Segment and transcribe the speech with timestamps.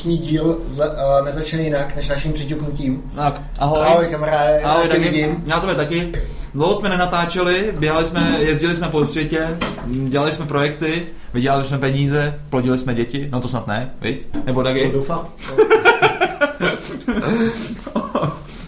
[0.00, 0.18] 168.
[0.18, 3.02] díl za, uh, nezačne jinak než naším přiťuknutím.
[3.16, 3.78] Tak, ahoj.
[3.86, 5.00] Ahoj kamaráde, Ahoj, taky.
[5.00, 5.44] vidím.
[5.46, 6.12] Já tebe taky.
[6.54, 9.46] Dlouho jsme nenatáčeli, běhali jsme, jezdili jsme po světě,
[9.86, 11.02] dělali jsme projekty,
[11.34, 14.26] vydělali jsme peníze, plodili jsme děti, no to snad ne, viď?
[14.46, 14.90] Nebo To taky?
[14.92, 15.26] doufám.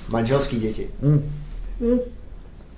[0.09, 0.89] Manželský děti.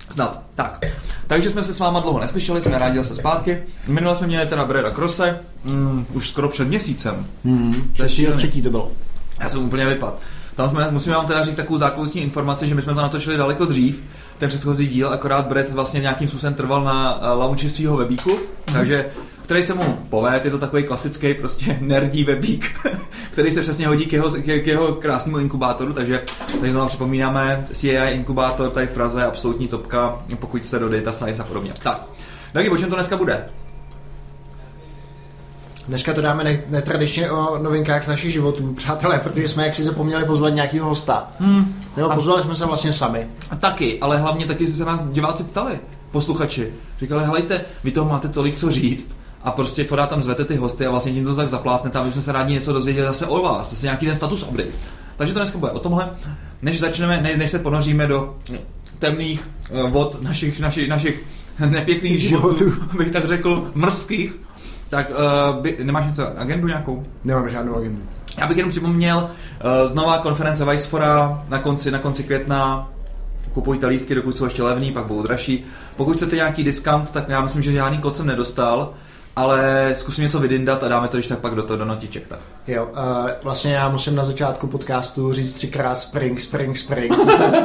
[0.09, 0.41] Snad.
[0.55, 0.85] Tak.
[1.27, 3.63] Takže jsme se s váma dlouho neslyšeli, jsme rádi zase zpátky.
[3.87, 7.27] Minule jsme měli teda Breda Krose, mm, už skoro před měsícem.
[7.45, 8.11] Je 6.
[8.11, 8.37] šílený.
[8.37, 8.91] třetí to bylo.
[9.39, 10.19] Já jsem úplně vypad.
[10.55, 13.65] Tam jsme, musím vám teda říct takovou zákulisní informaci, že my jsme to natočili daleko
[13.65, 14.03] dřív,
[14.39, 18.39] ten předchozí díl, akorát Brett vlastně nějakým způsobem trval na uh, launchi svého webíku,
[18.73, 19.05] takže
[19.45, 22.89] který se mu poved, je to takový klasický prostě nerdí webík,
[23.31, 26.23] který se přesně hodí k jeho, k, jeho krásnému inkubátoru, takže
[26.59, 31.43] tady znovu připomínáme, CAI inkubátor tady v Praze, absolutní topka, pokud jste do data science
[31.43, 31.73] a podobně.
[31.83, 32.07] Tak,
[32.53, 33.45] Dagi, o čem to dneska bude?
[35.87, 40.25] Dneska to dáme ne- netradičně o novinkách z našich životů, přátelé, protože jsme jaksi zapomněli
[40.25, 41.31] pozvat nějakého hosta.
[41.39, 41.83] Hmm.
[41.97, 43.27] Nebo pozvali jsme se vlastně sami.
[43.51, 45.79] A taky, ale hlavně taky se nás diváci ptali,
[46.11, 46.73] posluchači.
[46.99, 50.85] Říkali, helejte, vy toho máte tolik co říct a prostě fora tam zvete ty hosty
[50.85, 53.69] a vlastně tím to tak zaplásnete, aby jsme se rádi něco dozvěděli zase o vás,
[53.69, 54.69] zase nějaký ten status update.
[55.17, 56.09] Takže to dneska bude o tomhle.
[56.61, 58.35] Než začneme, než, než se ponoříme do
[58.99, 61.23] temných eh, vod našich, našich, našich
[61.69, 62.97] nepěkných životů, Životů.
[62.97, 64.35] bych tak řekl, mrzkých,
[64.89, 67.05] tak uh, by, nemáš něco, agendu nějakou?
[67.23, 68.01] Nemám žádnou agendu.
[68.37, 72.89] Já bych jenom připomněl, uh, znova konference Vicefora na konci, na konci května.
[73.53, 75.65] Kupujte lístky, dokud jsou ještě levný, pak budou dražší.
[75.95, 78.93] Pokud chcete nějaký discount, tak já myslím, že žádný kód jsem nedostal,
[79.35, 82.27] ale zkusím něco vydindat a dáme to když tak pak do toho do notiček.
[82.27, 82.39] Tak.
[82.67, 87.13] Jo, uh, vlastně já musím na začátku podcastu říct třikrát spring, spring, spring.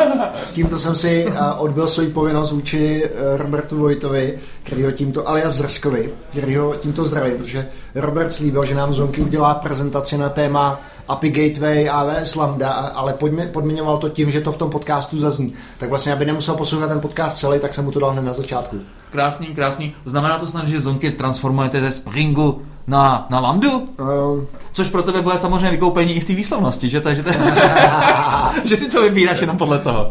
[0.52, 5.52] Tímto, jsem si uh, odbil svoji povinnost vůči uh, Robertu Vojtovi, který ho tímto, alias
[5.52, 10.80] Zrskovi, který ho tímto zdraví, protože Robert slíbil, že nám Zonky udělá prezentaci na téma
[11.10, 13.14] API Gateway, AWS Lambda, ale
[13.52, 15.52] podmiňoval to tím, že to v tom podcastu zazní.
[15.78, 18.32] Tak vlastně, aby nemusel poslouchat ten podcast celý, tak jsem mu to dal hned na
[18.32, 18.80] začátku.
[19.10, 19.94] Krásný, krásný.
[20.04, 23.78] Znamená to snad, že zonky transformujete ze Springu na, na Lambdu?
[23.78, 27.30] Uh, Což pro tebe bude samozřejmě vykoupení i v té výslovnosti, že, to, že, to,
[28.64, 30.10] že ty to vybíráš jenom podle toho.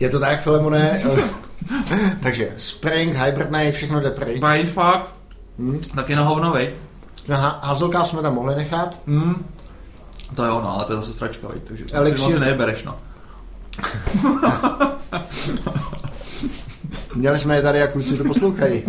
[0.00, 1.00] je to tak, Filemone?
[1.12, 1.18] Uh,
[2.22, 4.40] takže Spring, Hibernate, všechno jde pryč.
[4.40, 5.22] Brainfuck,
[5.58, 5.80] Hmm.
[5.94, 6.70] taky na hovno, viď?
[7.32, 8.98] Aha, Hazelka jsme tam mohli nechat.
[9.06, 9.46] Hmm.
[10.34, 11.62] To jo, no, ale to je zase sračka, viď?
[11.62, 12.18] takže to Elixir.
[12.18, 12.96] si vlastně nebereš, no.
[17.14, 18.82] Měli jsme je tady a kluci to poslouchají.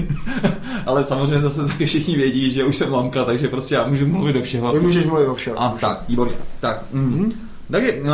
[0.86, 4.32] ale samozřejmě zase taky všichni vědí, že už jsem lamka, takže prostě já můžu mluvit
[4.32, 4.72] do všeho.
[4.72, 5.54] Ty můžeš mluvit o všem.
[5.58, 6.34] A tak, výborně.
[6.60, 7.32] Tak, mm.
[7.70, 8.08] Taky, uh,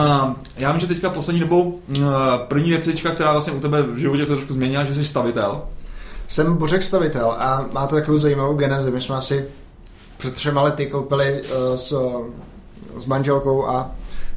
[0.58, 2.04] já vím, že teďka poslední dobou uh,
[2.48, 5.62] první věcička, která vlastně u tebe v životě se trošku změnila, že jsi stavitel.
[6.26, 8.90] Jsem Bořek stavitel a má to takovou zajímavou genezi.
[8.90, 9.48] My jsme asi
[10.20, 11.94] před třema lety koupili uh, s,
[12.96, 13.90] s manželkou a,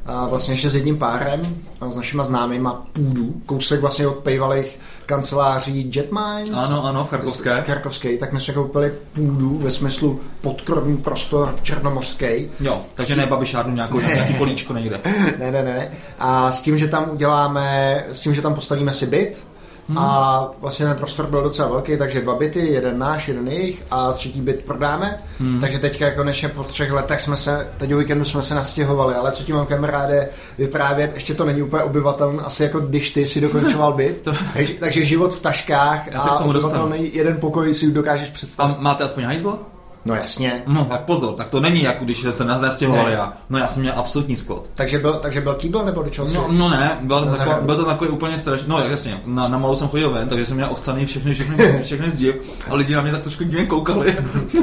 [0.06, 4.78] a vlastně ještě s jedním párem a s našima známýma půdu, kousek vlastně od pejvalých
[5.06, 6.50] kanceláří Jetmines.
[6.52, 7.62] Ano, ano, v Charkovské.
[7.62, 12.38] V Charkovské, tak my jsme koupili půdu ve smyslu podkrovní prostor v Černomořské.
[12.60, 15.00] Jo, takže ne babišárnu nějakou, nějaký políčko nejde.
[15.38, 15.90] ne, ne, ne.
[16.18, 19.43] A s tím, že tam uděláme, s tím, že tam postavíme si byt,
[19.88, 19.98] Hmm.
[19.98, 24.12] A vlastně ten prostor byl docela velký, takže dva byty, jeden náš, jeden jejich a
[24.12, 25.22] třetí byt prodáme.
[25.40, 25.60] Hmm.
[25.60, 29.32] Takže teďka konečně po třech letech jsme se, teď o víkendu jsme se nastěhovali, ale
[29.32, 30.28] co ti mám kamaráde
[30.58, 34.20] vyprávět, ještě to není úplně obyvatelné, asi jako když ty si dokončoval byt.
[34.22, 38.76] To- takže, takže život v taškách Já a obyvatelný jeden pokoj si dokážeš A představit.
[38.78, 39.58] máte aspoň hajzl?
[40.04, 40.62] No jasně.
[40.66, 43.12] No, tak pozor, tak to není jako když se nás nastěhovali Ne.
[43.16, 43.32] já.
[43.50, 44.68] No já jsem měl absolutní skot.
[44.74, 46.28] Takže byl, takže byl kýbl nebo do čeho?
[46.34, 47.66] No, no ne, byl, taková, zahradu.
[47.66, 50.56] byl to takový úplně strašný, no jasně, na, na malou jsem chodil ven, takže jsem
[50.56, 52.34] měl ochcaný všechny, všechny, všechny zdi
[52.70, 54.16] a lidi na mě tak trošku divně koukali.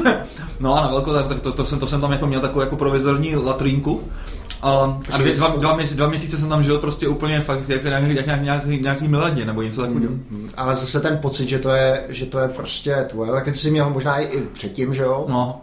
[0.60, 2.60] no a na velkou, tak, tak to, to, jsem, to jsem tam jako měl takovou
[2.60, 4.02] jako provizorní latrínku.
[4.62, 7.84] A, a dvě, dva, dva, měsíce, dva měsíce jsem tam žil prostě úplně fakt jak
[7.84, 10.12] nějaký, jak nějaký, nějaký, nějaký miladě nebo něco takového.
[10.12, 13.70] Mm, Ale zase ten pocit, že to je, že to je prostě tvoje, tak jsi
[13.70, 15.26] měl možná i, i předtím, že jo?
[15.28, 15.62] No,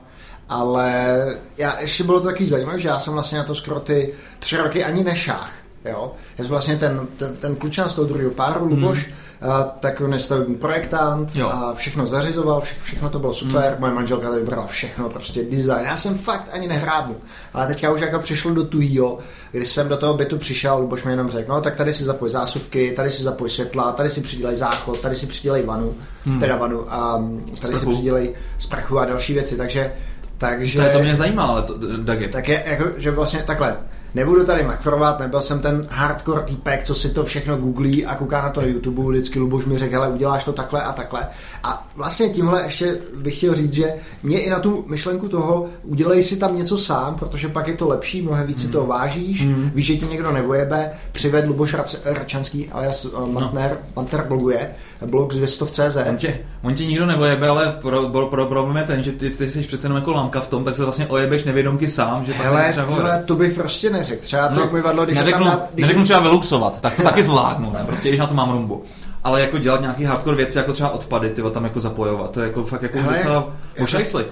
[0.50, 1.18] Ale
[1.58, 4.58] já, ještě bylo to takový zajímavé, že já jsem vlastně na to skoro ty tři
[4.58, 5.54] roky ani nešách.
[5.86, 6.12] Jo?
[6.38, 9.14] Já jsem vlastně ten, ten, ten klučan z toho druhého páru, Luboš, mm.
[9.42, 11.50] A, tak on je stavební projektant Jo.
[11.50, 13.80] a všechno zařizoval, vše, všechno to bylo super, mm.
[13.80, 15.86] moje manželka to vybrala všechno, prostě design.
[15.86, 17.16] Já jsem fakt ani nehrábnu.
[17.54, 19.18] Ale teďka už jako přišlo do tuhýho,
[19.52, 22.30] když jsem do toho bytu přišel, Luboš mi jenom řekl, no tak tady si zapoj
[22.30, 25.96] zásuvky, tady si zapoj světla, tady si přidělej záchod, tady si přidělej vanu,
[26.26, 26.40] mm.
[26.40, 27.24] teda vanu a
[27.62, 27.92] tady si Sprchu.
[27.94, 29.92] přidělej sprchu a další věci, takže
[30.38, 30.80] takže...
[30.80, 32.28] to, je, to mě zajímá, ale to, Dagi.
[32.28, 33.78] Tak je, jako, že vlastně takhle,
[34.16, 38.42] nebudu tady machrovat, nebyl jsem ten hardcore týpek, co si to všechno googlí a kouká
[38.42, 41.28] na to na YouTube, vždycky Luboš mi řekl, hele, uděláš to takhle a takhle.
[41.64, 46.24] A vlastně tímhle ještě bych chtěl říct, že mě i na tu myšlenku toho, udělej
[46.24, 49.72] si tam něco sám, protože pak je to lepší, mnohem víc si to vážíš, Hmm.
[49.76, 51.76] víš, že ti někdo nevojebe, přived Luboš
[52.06, 54.72] Račanský, alias Mantner, Manter bloguje,
[55.06, 55.98] blog z Věstov.cz.
[56.10, 59.30] On tě, on tě nikdo nevojebe, ale pro, pro, pro, problém je ten, že ty,
[59.30, 62.34] ty jsi přece jenom jako lamka v tom, tak se vlastně ojebeš nevědomky sám, že
[62.34, 64.22] Hele, to třeba to bych prostě neřekl.
[64.22, 67.24] Třeba to no, umyvadlo, když neřeknu, tam dá, když neřeknu třeba vyluxovat, tak to taky
[67.24, 67.84] zvládnu, ne?
[67.86, 68.84] prostě když na to mám rumbu.
[69.24, 72.48] Ale jako dělat nějaký hardcore věci, jako třeba odpady, ty tam jako zapojovat, to je
[72.48, 74.26] jako fakt jako Hele, docela jako- pošajslich.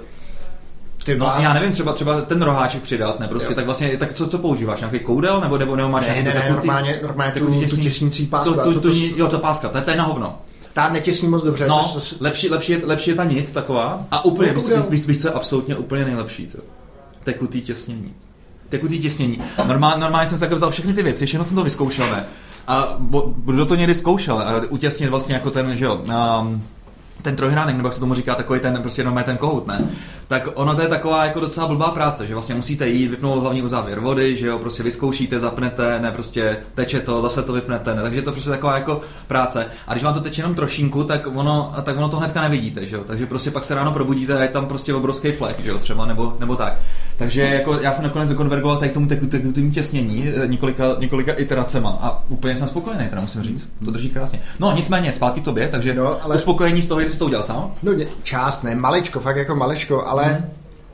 [1.03, 3.55] ty No, já nevím, třeba, třeba ten roháček přidat, ne, prostě, Jo.
[3.55, 6.43] tak vlastně, tak co, co používáš, nějaký koudel, nebo, nebo, nebo máš Ne, nějaký ne,
[6.43, 8.61] ne, normálně, normálně tu, tu těsní- těsnící pásku.
[8.61, 10.39] a tu, to, tu, to, jo, to páska, to, to je na hovno.
[10.77, 11.68] Ta netěsní moc dobře.
[11.68, 15.07] No, což- což- lepší, lepší, je, lepší je ta nit taková a úplně, víš, víš,
[15.07, 16.57] víš, co je absolutně úplně nejlepší, to.
[17.24, 18.13] Tekutý těsnění.
[18.69, 19.41] Tekutý těsnění.
[19.68, 22.25] Normál, normálně jsem takhle vzal všechny ty věci, všechno jsem to vyzkoušel, ne?
[22.68, 25.95] A bo, kdo to někdy zkoušel, a utěsnit vlastně jako ten, že jo,
[26.41, 26.63] um,
[27.21, 29.89] ten trojhránek, nebo jak se tomu říká, takový ten, prostě jenom ten kohout, ne?
[30.27, 33.61] Tak ono to je taková jako docela blbá práce, že vlastně musíte jít, vypnout hlavní
[33.61, 38.01] uzávěr vody, že jo, prostě vyzkoušíte, zapnete, ne, prostě teče to, zase to vypnete, ne,
[38.01, 39.65] takže je to prostě taková jako práce.
[39.87, 42.95] A když vám to teče jenom trošinku, tak ono, tak ono to hnedka nevidíte, že
[42.95, 45.77] jo, takže prostě pak se ráno probudíte a je tam prostě obrovský flek, že jo,
[45.77, 46.73] třeba, nebo, nebo tak.
[47.17, 51.33] Takže jako já jsem nakonec konvergoval tady k tomu teku- tekutým těsnění eh, několika, několika
[51.33, 53.69] iteracema a úplně jsem spokojený, teda musím říct.
[53.85, 54.39] To drží krásně.
[54.59, 57.43] No nicméně, zpátky k tobě, takže No, ale- uspokojení z toho, že jsi to udělal
[57.43, 57.71] sám.
[57.83, 57.91] No,
[58.23, 60.45] část, ne, malečko, fakt jako malečko, ale Mhm.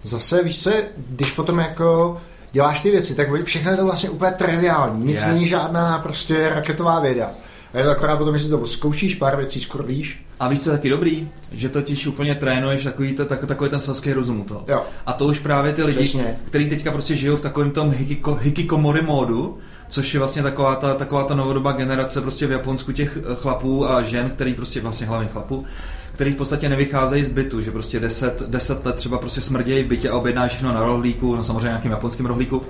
[0.03, 0.71] zase, víš co,
[1.09, 2.17] když potom jako
[2.51, 5.05] děláš ty věci, tak všechno je to vlastně úplně triviální.
[5.05, 5.27] Nic Je.
[5.27, 7.31] není žádná prostě raketová věda.
[7.73, 10.25] A je to akorát potom, že si to zkoušíš, pár věcí skurvíš.
[10.39, 11.29] A víš, co je taky dobrý?
[11.51, 14.65] Že totiž úplně trénuješ takový, to, tak, takový ten selský rozum toho.
[14.67, 14.83] Jo.
[15.05, 16.39] A to už právě ty lidi, Přesně.
[16.43, 19.57] kteří teďka prostě žijou v takovém tom hikiko, hikikomori módu,
[19.89, 23.89] což je vlastně taková ta, taková ta novodobá generace prostě v Japonsku těch eh, chlapů
[23.89, 25.65] a žen, který prostě vlastně hlavně chlapů,
[26.11, 29.87] který v podstatě nevycházejí z bytu, že prostě 10, 10 let třeba prostě smrdějí v
[29.87, 32.63] bytě a objednáš všechno na rohlíku, no samozřejmě nějakým japonským rohlíku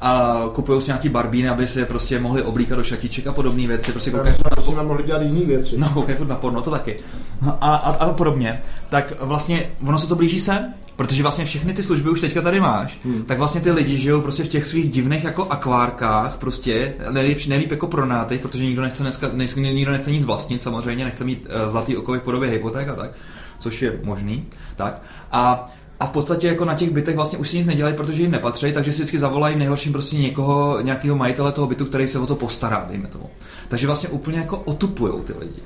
[0.00, 3.66] a kupují si nějaký barbíny, aby si je prostě mohli oblíkat do šatiček a podobné
[3.66, 5.78] věci, prostě koukají s nimi mohli dělat jiné věci.
[5.78, 6.98] No, koukej furt na porno, to taky.
[7.42, 8.62] No, A, a, a podobně.
[8.88, 12.60] Tak vlastně ono se to blíží sem, protože vlastně všechny ty služby už teďka tady
[12.60, 13.24] máš, hmm.
[13.24, 17.70] tak vlastně ty lidi žijou prostě v těch svých divných jako akvárkách, prostě nejlíp, nejlíp
[17.70, 21.70] jako pronátých, protože nikdo nechce dneska, dneska nikdo nechce nic vlastnit, samozřejmě nechce mít uh,
[21.70, 23.10] zlatý okovy v podobě hypoték a tak,
[23.58, 24.46] což je možný,
[24.76, 25.02] tak.
[25.32, 28.30] A a v podstatě jako na těch bytech vlastně už si nic nedělají, protože jim
[28.30, 32.26] nepatří, takže si vždycky zavolají nejhorším prostě někoho, nějakého majitele toho bytu, který se o
[32.26, 33.30] to postará, dejme tomu.
[33.68, 35.62] Takže vlastně úplně jako otupujou ty lidi.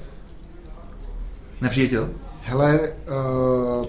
[1.61, 2.09] Nepřijde ti to?
[2.43, 2.81] Hele,
[3.81, 3.87] uh,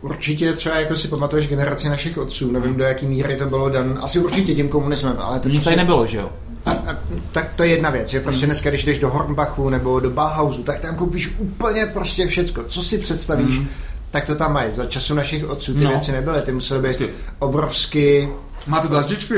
[0.00, 3.98] určitě třeba jako si pamatuješ generaci našich otců, nevím do jaký míry to bylo dan,
[4.02, 6.30] asi určitě tím komunismem, ale to Nic tady nebylo, že jo?
[6.64, 6.96] A, a,
[7.32, 10.62] tak to je jedna věc, že prostě dneska, když jdeš do Hornbachu nebo do Bauhausu,
[10.62, 12.62] tak tam koupíš úplně prostě všecko.
[12.64, 13.66] Co si představíš, Mm.
[14.10, 14.70] Tak to tam mají.
[14.70, 15.90] Za času našich otců ty No.
[15.90, 17.14] věci nebyly, ty musely být Vždycky.
[17.38, 18.28] obrovsky...
[18.66, 19.34] Máte dlaždičky?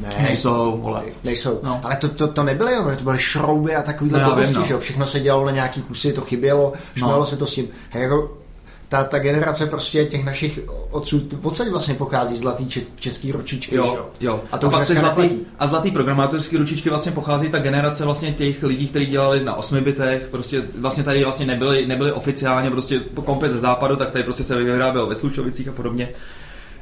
[0.00, 1.02] Ne, Nejsou, vole.
[1.24, 1.60] Nejsou.
[1.62, 1.80] No.
[1.84, 4.64] Ale to, to, to nebyly jenom, že to byly šrouby a takovýhle No, blbosti, no.
[4.64, 4.78] že jo.
[4.78, 7.26] Všechno se dělalo na nějaký kusy, to chybělo, šmelo No.
[7.26, 7.68] se to s tím.
[7.90, 8.36] Hej, jako,
[8.92, 13.84] ta, ta generace prostě těch našich otců, odsaď vlastně pochází zlatý čes, český ručičky, Jo,
[13.86, 14.06] jo.
[14.20, 14.40] jo.
[14.52, 15.46] A to už pak ty dneska zlatý, neplatí.
[15.58, 19.80] a zlatý programátorský ručičky vlastně pochází ta generace vlastně těch lidí, kteří dělali na osmi
[19.80, 24.44] bitech, prostě vlastně tady vlastně nebyli, nebyli oficiálně prostě komplet ze západu, tak tady prostě
[24.44, 26.08] se vyrábělo ve Slučovicích a podobně.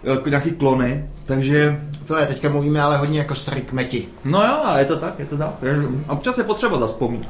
[0.02, 4.09] Jako nějaký klony, takže File, teďka mluvíme ale hodně jako starý kmeti.
[4.25, 5.50] No jo, ale je to tak, je to tak.
[6.09, 7.28] Občas je potřeba zaspomínat.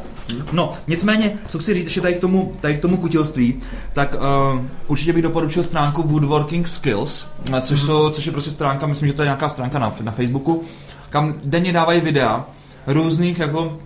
[0.52, 3.60] No, nicméně, co chci říct ještě tady k tomu, tady k tomu kutilství,
[3.92, 8.86] tak uh, určitě bych doporučil stránku Woodworking Skills, eh, což, jsou, což je prostě stránka,
[8.86, 10.62] myslím, že to je nějaká stránka na, na Facebooku,
[11.10, 12.44] kam denně dávají videa
[12.86, 13.78] různých jako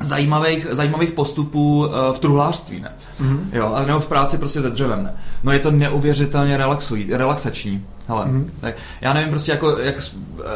[0.00, 2.92] zajímavých, zajímavých postupů uh, v truhlářství, ne?
[3.20, 3.40] Mm-hmm.
[3.52, 5.14] Jo, a nebo v práci prostě se dřevem, ne?
[5.42, 7.84] No je to neuvěřitelně relaxují, relaxační.
[8.08, 8.50] Hele, mm-hmm.
[8.60, 9.96] tak já nevím prostě jako, jak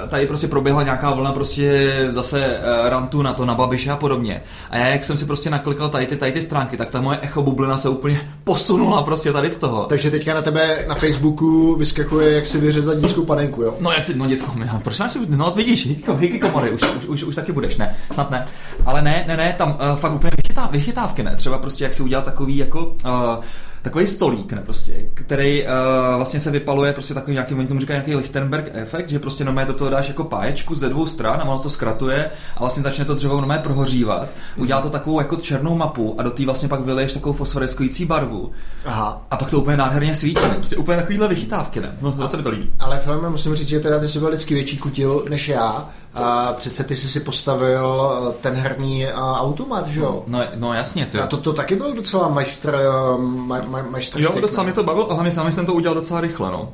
[0.08, 4.42] tady prostě proběhla nějaká vlna prostě zase uh, rantu na to, na Babiše a podobně.
[4.70, 7.18] A já jak jsem si prostě naklikal tady ty, tady ty stránky, tak ta moje
[7.22, 9.84] echo bublina se úplně posunula prostě tady z toho.
[9.84, 13.74] Takže teďka na tebe na Facebooku vyskakuje, jak si vyřezat dětskou panenku, jo?
[13.80, 16.82] No jak si, no děcko, no, proč máš si, no vidíš, hiky, hiky komory, už,
[16.82, 18.46] už, už, už, taky budeš, ne, snad ne.
[18.86, 22.02] Ale ne, ne, ne, tam uh, fakt úplně vychytá, vychytávky, ne, třeba prostě jak si
[22.02, 23.44] udělat takový jako uh,
[23.82, 25.68] takový stolík, ne, prostě, který uh,
[26.16, 29.68] vlastně se vypaluje prostě takový nějaký, oni tomu říkají nějaký Lichtenberg efekt, že prostě normálně
[29.68, 33.04] do toho dáš jako páječku ze dvou stran a ono to zkratuje a vlastně začne
[33.04, 34.28] to dřevo normálně prohořívat.
[34.56, 38.50] Udělá to takovou jako černou mapu a do té vlastně pak vyleješ takovou fosforeskující barvu.
[38.84, 39.26] Aha.
[39.30, 40.42] A pak to úplně nádherně svítí.
[40.42, 41.98] ne, Prostě úplně takovýhle vychytávky, ne?
[42.00, 42.70] No, to se mi to líbí.
[42.78, 45.88] Ale filme musím říct, že teda ty jsi byl vždycky větší kutil než já.
[46.14, 50.24] A přece ty jsi si postavil eh, ten herní eh, automat, že jo?
[50.26, 51.18] No, no jasně, ty.
[51.18, 54.66] A to, to taky byl docela majstr, eh, maj, maj, majstr Jo, štěk, docela ne?
[54.66, 56.72] mě to bavilo, a hlavně sami jsem to udělal docela rychle, no.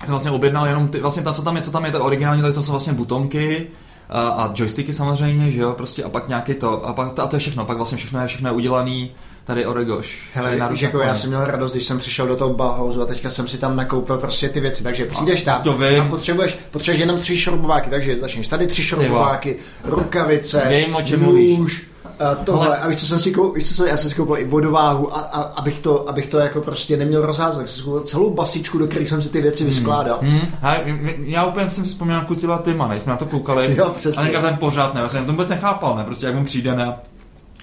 [0.00, 2.04] Já jsem vlastně objednal jenom ty, vlastně tam, co tam je, co tam je, to
[2.04, 3.66] originální, tak to jsou vlastně butonky,
[4.08, 7.36] a, a joysticky samozřejmě, že jo, prostě a pak nějaký to, a, pak, a to
[7.36, 9.12] je všechno, pak vlastně všechno je, všechno je udělaný,
[9.48, 10.18] tady Oregoš.
[10.34, 13.06] Hele, Tady víš, jako já jsem měl radost, když jsem přišel do toho Bauhausu a
[13.06, 16.00] teďka jsem si tam nakoupil prostě ty věci, takže přijdeš tam to vím.
[16.02, 21.20] a potřebuješ, potřebuješ jenom tři šrobováky, takže začneš tady tři šrobováky, rukavice, Vím, o čem
[21.20, 21.58] mluvíš.
[21.58, 21.86] nůž,
[22.20, 24.16] a tohle, Ale- a víš, co jsem si koupil, víš, co jsem, já jsem si
[24.16, 27.82] koupil i vodováhu, a, a, abych, to, abych to jako prostě neměl rozházet, jsem si
[27.82, 30.18] koupil celou basičku, do které jsem si ty věci vyskládal.
[30.22, 33.16] Hmm, hele, m- m- já úplně jsem si vzpomněl na Kutila Tyma, než jsme na
[33.16, 33.74] to koukali.
[33.78, 34.36] Jo, přesně.
[34.36, 36.94] A ten pořád ne, já jsem to vůbec nechápal, ne, prostě jak on přijde, ne,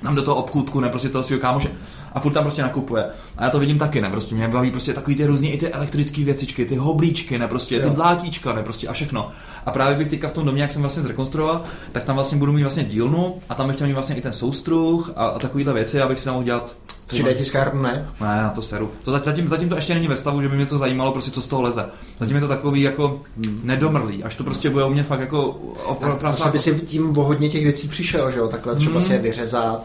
[0.06, 1.72] tam do toho obchůdku, ne, prostě toho svého kámoše
[2.14, 3.06] a furt tam prostě nakupuje.
[3.38, 5.70] A já to vidím taky, ne, prostě mě baví prostě takový ty různý i ty
[5.70, 7.94] elektrické věcičky, ty hoblíčky, ne, prostě ty Jo.
[7.96, 9.30] dlátíčka, ne, prostě a všechno.
[9.66, 12.54] A právě bych teďka v tom domě, jak jsem vlastně zrekonstruoval, tak tam vlastně budu
[12.54, 15.74] mít vlastně dílnu a tam bych chtěl mít vlastně i ten soustruh a, a takovýhle
[15.74, 16.76] věci, abych si tam mohl dělat
[17.10, 18.10] 3D tiskárnu, ne?
[18.22, 18.92] ne, na to seru.
[19.04, 21.32] To za- zatím, zatím to ještě není ve stavu, že by mě to zajímalo, prostě
[21.32, 21.86] co z toho leze.
[22.20, 23.22] Zatím je to takový jako
[23.64, 26.18] nedomrlý, až to prostě bude u mě fakt jako A opravdu.
[26.22, 28.48] zase by si tím o hodně těch věcí přišel, že jo?
[28.48, 29.06] Takhle třeba Mhm.
[29.06, 29.84] si je vyřezat.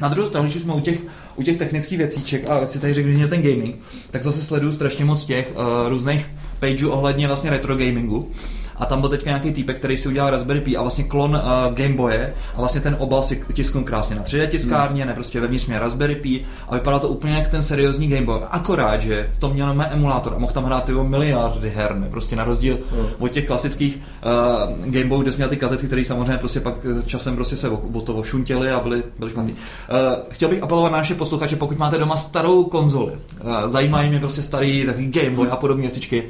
[0.00, 0.98] Na druhou stranu, když jsme u těch,
[1.36, 3.76] u těch technických věcíček a si tady řekl, že ten gaming,
[4.10, 6.26] tak zase sleduju strašně moc těch uh, různých
[6.60, 8.30] pageů ohledně vlastně retro gamingu.
[8.78, 11.74] A tam byl teďka nějaký týpek, který si udělal Raspberry Pi a vlastně klon uh,
[11.74, 15.66] Game Boye a vlastně ten obal si tisknul krásně na 3D tiskárně, ne prostě vevnitř
[15.66, 18.40] měl Raspberry Pi a vypadalo to úplně jak ten seriózní Game Boy.
[18.50, 22.08] Akorát, že to měl mé emulátor a mohl tam hrát tyho miliardy her, ne?
[22.10, 23.06] prostě na rozdíl Hmm.
[23.18, 26.74] od těch klasických uh, Game Boy, kde jsi měl ty kazetky, které samozřejmě prostě pak
[26.84, 29.52] eh, časem prostě se o, o to ošuntěly a byly, byly špatný.
[29.52, 29.98] Uh,
[30.30, 34.42] chtěl bych apelovat na naše posluchače, pokud máte doma starou konzoli, uh, zajímají mě prostě
[34.42, 36.24] starý takový Game Boy a podobné věcičky,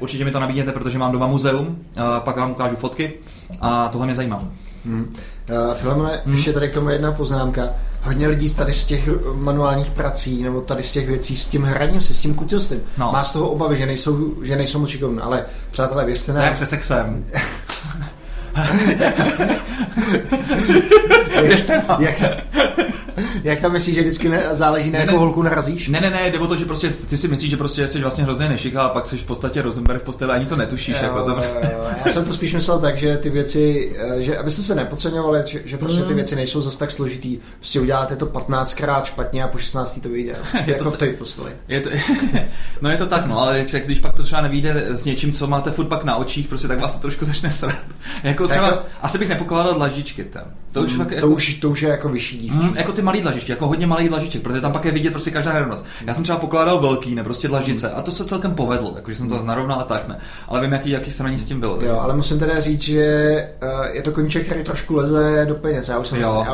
[0.00, 1.78] určitě mi to nabídněte, protože mám doma muzeum,
[2.20, 3.12] pak vám ukážu fotky
[3.60, 4.42] a tohle mě zajímá.
[4.84, 5.10] Hmm.
[5.50, 6.34] Uh, Filemone, hmm.
[6.34, 7.68] ještě tady k tomu jedna poznámka.
[8.02, 12.00] Hodně lidí tady z těch manuálních prací, nebo tady z těch věcí s tím hraním
[12.00, 13.12] si, s tím kutilstvím, No.
[13.12, 15.18] má z toho obavy, že nejsou, že nejsou moc šikovní.
[15.18, 17.24] Ale přátelé, věřte nám, se sexem.
[21.34, 22.02] jak, Věřte nám.
[22.02, 22.22] jak,
[23.44, 25.18] jak tam myslíš, že vždycky ne, záleží na Ne, jakou ne.
[25.18, 25.88] holku narazíš?
[25.88, 28.24] Ne, ne, ne, jde o to, že prostě ty si myslíš, že prostě jsi vlastně
[28.24, 30.94] hrozně nešika a pak jsi v podstatě Rosenberg v posteli ani to netušíš.
[30.94, 31.86] Jo, jako to jo, jo.
[32.06, 35.60] Já jsem to spíš myslel tak, že ty věci, eh, že abyste se nepodceňovali, že,
[35.64, 36.06] že prostě Mm.
[36.08, 37.38] ty věci nejsou zas tak složitý.
[37.58, 40.00] Prostě uděláte to 15krát špatně a po 16.
[40.00, 40.32] to vyjde.
[40.66, 41.50] Je jako to v té posteli.
[41.68, 41.90] Je to,
[42.80, 45.46] no je to tak, no, ale jak- když pak to třeba nevíde s něčím, co
[45.46, 47.74] máte furt pak na očích, prostě tak vás to trošku začne srat.
[48.22, 50.44] jako třeba, Jako- asi bych nepokládal dlažičky tam.
[50.72, 52.56] To už fakt to, jako, už, to už je jako vyšší dívčí.
[52.66, 55.30] Mm, jako ty malý dlažičky, jako hodně malý dlažiček, protože tam pak je vidět prostě
[55.30, 55.86] každá hranost.
[56.06, 59.28] Já jsem třeba pokládal velký, ne, prostě dlažice, a to se celkem povedlo, jakože jsem
[59.28, 60.18] to narovnal a tak, ne.
[60.48, 61.78] Ale vím, jaký, jaký sraní s tím bylo.
[61.80, 65.88] Jo, ale musím teda říct, že uh, je to koníček, který trošku leze do peněz.
[65.88, 66.28] Já už jsem, Jo.
[66.40, 66.48] asi,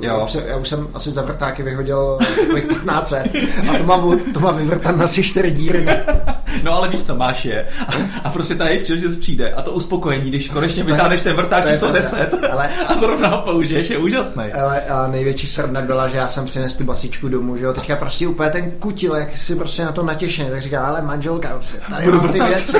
[0.00, 0.24] já, já, Jo.
[0.24, 3.30] už jsem, já už jsem asi za vrtáky vyhodil takových 15 set.
[3.74, 5.84] a to mám, to mám vyvrtan asi 4 díry.
[5.84, 6.04] Ne?
[6.62, 7.66] No ale víš co, máš je.
[7.88, 7.92] A,
[8.24, 9.52] a prostě tady příležitost přijde.
[9.52, 11.92] A to uspokojení, když konečně vytáhneš ten je číslo pravda.
[11.92, 14.44] 10 Ale- a zrovna ho použiješ, je úžasný.
[14.52, 17.72] Ale a největší srna byla, že já jsem přinesl tu basičku domů, že jo.
[17.72, 21.48] Teďka prostě úplně ten kutil, jak si prostě na to natěšený, tak říká, ale manželka,
[21.48, 22.48] prostě, tady Budu mám ty vrtat.
[22.48, 22.78] věci.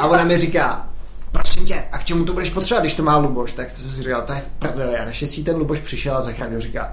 [0.00, 0.86] A ona mi říká,
[1.32, 3.52] prosím tě, a k čemu to budeš potřebovat, když to má Luboš?
[3.52, 4.96] Tak to si říkal, to je v prdeli.
[4.96, 6.92] A naštěstí ten Luboš přišel a zachránil, říká,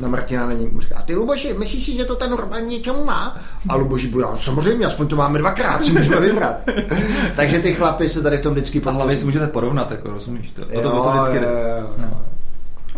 [0.00, 0.66] na Martina není.
[0.66, 3.36] Mu říká, ty Luboši, myslíš si, že to ten Roman něčemu má?
[3.68, 6.56] A Luboš bude, no, samozřejmě, aspoň to máme dvakrát, si můžeme vybrat.
[7.36, 9.18] Takže ty chlapy se tady v tom vždycky A hlavně podpoří.
[9.18, 10.62] si můžete porovnat, jako rozumíš to.
[10.62, 11.46] O to, Jo, o to vždycky jde.
[11.46, 11.88] jo, jo.
[11.98, 12.18] Jo,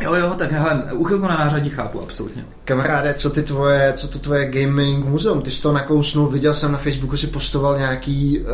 [0.00, 2.44] jo, tak hele, uchylku na nářadí chápu, absolutně.
[2.64, 5.42] Kamaráde, co ty tvoje, co to tvoje gaming muzeum?
[5.42, 8.46] Ty jsi to nakousnul, viděl jsem na Facebooku, si postoval nějaký uh,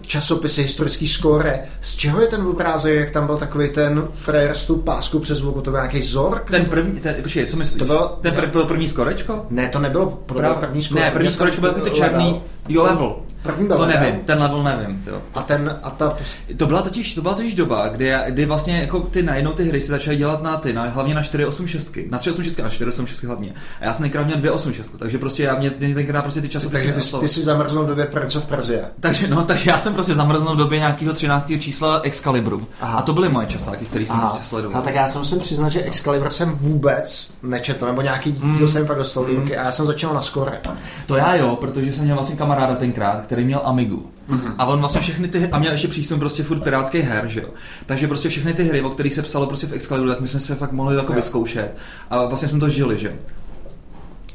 [0.00, 1.60] časopisy, historický skóre.
[1.80, 5.42] Z čeho je ten obrázek, jak tam byl takový ten frajer s tou páskou přes
[5.42, 6.50] oko, to byl nějaký Zork?
[6.50, 7.78] Ten první, ten, počkej, co myslíš?
[7.78, 9.46] To bylo- ten pr- byl první skorečko?
[9.50, 11.00] Ne, to nebylo, to byl první skóre.
[11.04, 12.08] Ne, první skorečko byl jako ty level.
[12.08, 13.16] černý, jo, level.
[13.42, 15.02] První byl To nevím, ten level nevím.
[15.06, 15.22] Jo.
[15.34, 16.16] A ten, a ta,
[16.56, 19.80] To byla totiž, to byla totiž doba, kdy, kdy vlastně jako ty najednou ty hry
[19.80, 23.52] se začaly dělat na ty, na, hlavně na 486, na 386 a na 486 hlavně.
[23.80, 26.88] A já jsem tenkrát měl 286, takže prostě já mě tenkrát prostě ty časopisy takže
[26.92, 27.28] ty, neoslovily.
[27.28, 28.86] ty si zamrznul v době Prince of Persia.
[29.00, 31.52] Takže no, takže já jsem prostě zamrznul v době nějakého 13.
[31.60, 32.66] čísla Excalibru.
[32.80, 32.98] Aha.
[32.98, 34.78] A to byly moje časáky, který jsem prostě sledoval.
[34.80, 38.86] A tak já jsem musím přiznat, že Excalibur jsem vůbec nečetl, nebo nějaký díl jsem
[38.86, 40.60] pak dostal do ruky a já jsem začal na skore.
[41.06, 44.10] To já jo, protože jsem měl vlastně kamaráda tenkrát, který měl Amigu.
[44.30, 44.54] Mm-hmm.
[44.58, 47.48] A on vlastně všechny ty, a měl ještě přístup prostě furt pirátských her, že jo.
[47.86, 50.40] Takže prostě všechny ty hry, o kterých se psalo prostě v Excalibru, tak my jsme
[50.40, 51.76] se fakt mohli jako vyzkoušet.
[52.10, 53.12] A vlastně jsme to žili, že.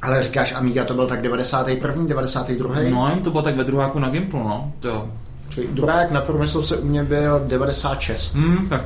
[0.01, 2.75] Ale říkáš Amiga, to byl tak 91., 92.
[2.89, 4.73] No, jim to bylo tak ve druháku na Gimplu, no.
[4.79, 5.09] To jo.
[5.49, 8.35] Čili druhák na průmyslovce u mě byl 96.
[8.35, 8.81] Hmm, tak.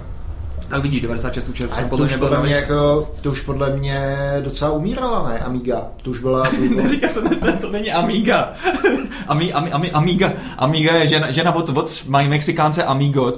[0.70, 3.32] Tak vidíš, 96 června A jsem to podle už, mě byl podle mě jako, to
[3.32, 5.40] už podle mě docela umírala, ne?
[5.40, 5.88] Amiga.
[6.02, 6.50] To už byla...
[6.50, 8.54] To byla Neříká, to, ne, to není Amiga.
[9.28, 10.34] Ami, ami, ami, Amiga.
[10.58, 13.32] Amiga je žena, žena od, od mají Mexikánce Amigo.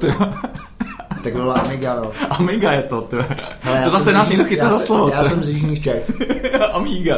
[1.21, 1.23] To.
[1.23, 2.11] tak byla Amiga, no.
[2.29, 3.01] Amiga je to.
[3.01, 3.17] To,
[3.61, 5.09] Hele, to zase nás někdo chytá já za jsem- slovo.
[5.09, 6.11] Já jsem z Jižních Čech.
[6.73, 7.17] Amiga.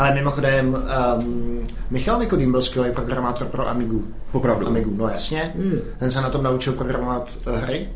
[0.00, 0.84] Ale mimochodem,
[1.22, 4.04] um, Michal Nikodým byl skvělý programátor pro Amigu.
[4.32, 4.66] Opravdu.
[4.66, 5.52] Amigu, no jasně.
[5.56, 5.78] Hmm.
[5.98, 7.88] Ten se na tom naučil programovat eh, hry.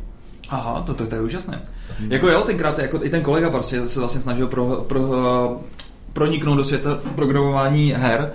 [0.51, 1.63] Aha, to, to, to je úžasné.
[2.09, 5.01] Jako jo, tenkrát jako i ten kolega prostě se vlastně snažil pro, pro,
[6.13, 8.33] proniknout do světa programování her.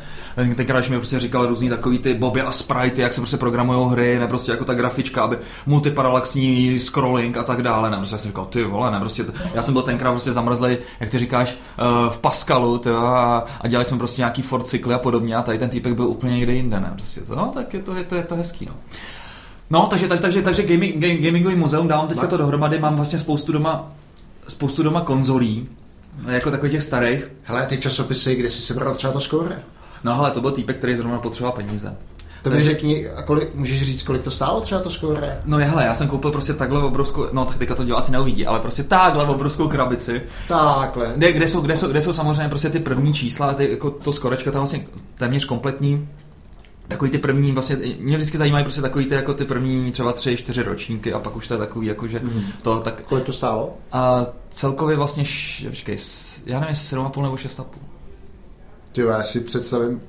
[0.55, 3.91] Tenkrát, když mi prostě říkal různý takový ty boby a sprite, jak se prostě programují
[3.91, 7.89] hry, ne prostě jako ta grafička, aby multiparalaxní scrolling a tak dále.
[7.89, 10.77] Ne, prostě já jsem říkal, ty vole, ne, prostě, já jsem byl tenkrát prostě zamrzlej,
[10.99, 14.93] jak ty říkáš, eh, v Pascalu, ty, a, a, dělali jsme prostě nějaký Ford cykly
[14.93, 17.79] a podobně a tady ten týpek byl úplně někde jinde, ne, prostě, no, tak je
[17.79, 18.73] to, je to, je to hezký, no.
[19.69, 23.19] No, takže, takže, takže, takže gaming, game, gamingový muzeum dám teďka to dohromady, mám vlastně
[23.19, 23.91] spoustu doma,
[24.47, 25.69] spoustu doma konzolí,
[26.27, 27.31] jako takových těch starých.
[27.43, 29.63] Hele, ty časopisy, kde jsi sebral třeba to skóre?
[30.03, 31.95] No hele, to byl týpek, který zrovna potřeboval peníze.
[32.43, 35.41] To mi řekni, a kolik, můžeš říct, kolik to stálo třeba to skóre?
[35.45, 38.83] No hele, já jsem koupil prostě takhle obrovskou, no teďka to diváci neuvidí, ale prostě
[38.83, 41.13] takhle obrovskou krabici, Takhle.
[41.15, 44.13] kde, kde, jsou, kde, jsou, kde jsou samozřejmě prostě ty první čísla, ty, jako to
[44.13, 44.85] skorečka tam vlastně
[45.17, 46.07] téměř kompletní.
[46.87, 50.37] Takový ty první, vlastně, mě vždycky zajímají prostě takový ty, jako ty první třeba tři,
[50.37, 52.43] čtyři ročníky a pak už to je takový, jako že Mhm.
[52.61, 53.73] to tak Kolik to stálo?
[53.91, 55.97] A celkově vlastně, š, počkej,
[56.45, 57.65] já nevím, jestli 7,5 nebo 6,5.
[58.99, 60.01] Ty já si představím,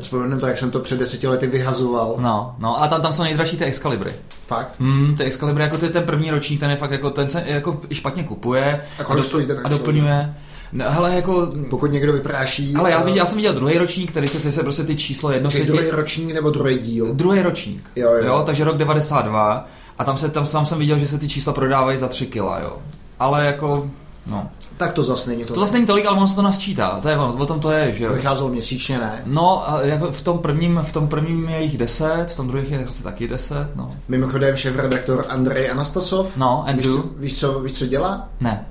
[0.00, 2.14] vzpomenu to, jak jsem to před deseti lety vyhazoval.
[2.18, 4.12] No, no a tam, tam jsou nejdražší ty Excalibry.
[4.46, 4.74] Fakt?
[4.80, 7.80] Hmm, ty Excalibry, jako ty, ten první ročník, ten je fakt jako, ten se jako
[7.92, 10.34] špatně kupuje A stojí ten a doplňuje.
[10.72, 12.74] No, hele, jako, Pokud někdo vypráší...
[12.74, 15.32] ale já, eh, viděl, já jsem viděl druhý ročník, který se, se prostě ty číslo
[15.32, 17.14] jedno Čili druhý ročník nebo druhý díl?
[17.14, 17.90] druhý ročník.
[17.96, 18.24] Jo, jo.
[18.24, 18.42] jo.
[18.46, 21.98] takže rok 92 a tam, se, tam, tam jsem viděl, že se ty čísla prodávají
[21.98, 22.76] za 3 kila, jo.
[23.18, 23.90] Ale jako,
[24.26, 24.50] no.
[24.80, 25.54] Tak to zase není to.
[25.54, 26.98] To zase není tolik, ale ono se to nasčítá.
[27.02, 28.12] To je ono, o tom to je, že jo.
[28.12, 29.22] Vycházel měsíčně, ne?
[29.26, 32.72] No, a jako v tom prvním, v tom prvním je jich 10, v tom druhém
[32.80, 33.96] je asi taky 10, no.
[34.08, 36.26] Mimochodem šéf-redaktor Andrej Anastasov.
[36.36, 36.94] No, Víš, Andrew?
[36.94, 38.28] co, víš, co, víš, co dělá?
[38.40, 38.66] Ne.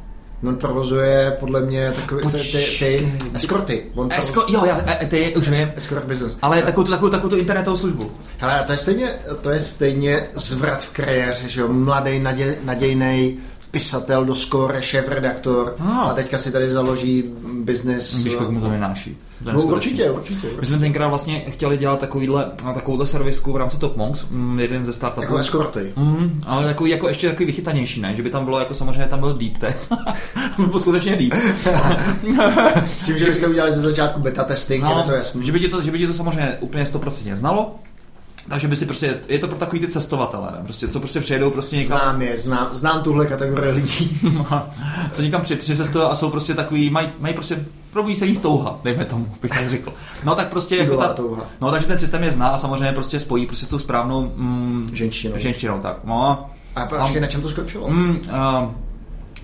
[0.48, 3.86] On provozuje podle mě takové ty, ty, ty eskorty.
[3.96, 5.68] On Esko, jo, já, e, ty už vím.
[5.68, 6.38] Es- Escort business.
[6.42, 8.12] Ale takovou, takovou, takovou tu internetovou službu.
[8.38, 9.08] Hele, to je stejně,
[9.42, 11.68] to je stejně zvrat v kariéře, že jo?
[11.68, 13.38] Mladý, naděj, nadějný
[13.72, 16.02] pisatel do skóre, šéf-redaktor No.
[16.10, 18.24] a teďka si tady založí biznis.
[18.24, 19.18] Víš, kolik mu to vynáší.
[19.44, 19.92] To je No neskutečný.
[19.92, 20.48] určitě, určitě.
[20.60, 24.86] My jsme tenkrát vlastně chtěli dělat takovýhle, takovouhle servisku v rámci Top Monks, mm, jeden
[24.86, 25.22] ze startupů.
[25.22, 25.94] Jako eskorty.
[25.96, 28.16] Mm, ale jako, jako ještě takový vychytanější, ne?
[28.16, 29.88] Že by tam bylo jako samozřejmě tam byl deep tech.
[30.70, 31.34] byl skutečně deep.
[33.00, 35.46] S tím, že byste udělali ze začátku beta testing, no, je to jasný.
[35.46, 37.76] že by, ti to, že by ti to samozřejmě úplně 100% znalo,
[38.50, 40.58] takže by si prostě, je to pro takový ty cestovatele, ne?
[40.64, 44.20] Prostě, co prostě přijedou prostě někam, Znám je, znám, znám tuhle kategorii lidí.
[45.14, 48.80] co někam při, přicestují a jsou prostě takový, mají, mají prostě, probudí se jich touha,
[48.84, 49.94] dejme tomu, bych tak řekl.
[50.24, 51.44] No tak prostě jako ta, touha.
[51.62, 54.88] no takže ten systém je zná a samozřejmě prostě spojí prostě s tou správnou mm,
[54.94, 55.38] Ženštinou.
[55.38, 55.98] ženštinou, tak.
[56.04, 57.88] No, A počkej, na čem to skončilo?
[57.90, 58.72] mm, uh,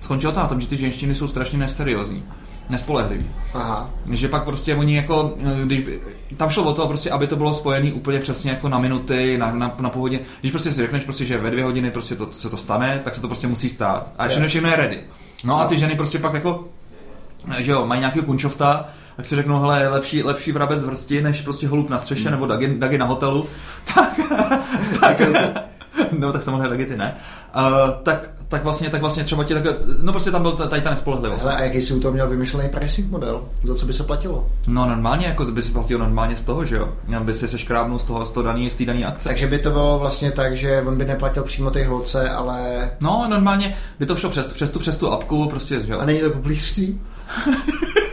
[0.02, 2.24] skončilo to na tom, že ty ženštiny jsou strašně neseriózní,
[2.70, 3.26] nespolehlivý.
[3.54, 3.90] Aha.
[4.12, 6.02] Že pak prostě oni jako, když by,
[6.38, 9.52] tam šlo o to prostě, aby to bylo spojené úplně přesně jako na minuty, na,
[9.52, 10.20] na, na pohodě.
[10.40, 13.16] Když prostě si řekneš prostě, že ve dvě hodiny prostě to, se to stane, tak
[13.16, 14.14] se to prostě musí stát.
[14.18, 15.00] A všechno, všechno je ready.
[15.44, 16.68] No a ty ženy prostě pak jako,
[17.58, 21.22] že jo, mají nějakého kunčofta, tak si řeknou, hele, je lepší, lepší vrabec v vrsti,
[21.22, 23.48] než prostě holub na střeše, nebo dagi, dagi na hotelu.
[23.96, 24.20] Tak,
[25.00, 25.22] tak,
[26.20, 27.16] no tak samozřejmě dagi ty ne.
[27.56, 29.64] Uh, tak, tak vlastně, tak vlastně třeba ti tak,
[30.02, 31.42] no prostě tam byl ta- tady ta nespolehlivost.
[31.42, 33.42] Hele, a jaký si u toho měl vymyšlený pricing model?
[33.64, 34.48] Za co by se platilo?
[34.68, 36.90] No normálně, jako by si platil normálně z toho, že jo?
[37.20, 39.30] By si seškrábnul z toho, z toho daný, z té daný akce.
[39.30, 42.90] Takže by to bylo vlastně tak, že on by neplatil přímo té holce, ale...
[43.00, 46.00] No, normálně by to šlo přes, přes, tu, přes tu apku, prostě, že jo?
[46.00, 47.02] A není to poplířství?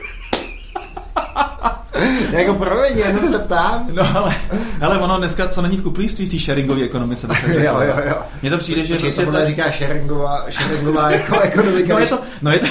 [2.32, 3.88] jako promiň, jenom se ptám.
[3.92, 4.34] No ale,
[4.80, 8.14] ale ono dneska, co není v kuplíství v té sharingové ekonomice, jo, jo, jo.
[8.42, 11.94] Mně to přijde, že Počkej, prostě to ta- říká sharingová, sharingová jako ekonomika.
[11.94, 12.66] No je, to, no, je to,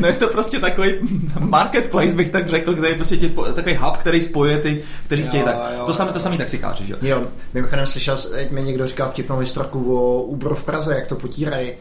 [0.00, 0.92] no je to prostě takový
[1.38, 5.28] marketplace, bych tak řekl, který je prostě tě, takový hub, který spojuje ty, který Jo,
[5.28, 5.42] chtějí.
[5.42, 6.98] Tak, jo, to samé to samý taxikáři, že jo?
[7.02, 7.22] Jo,
[7.54, 11.72] mimochodem slyšel, teď mi někdo říkal vtipnou historku o Uber v Praze, jak to potírají.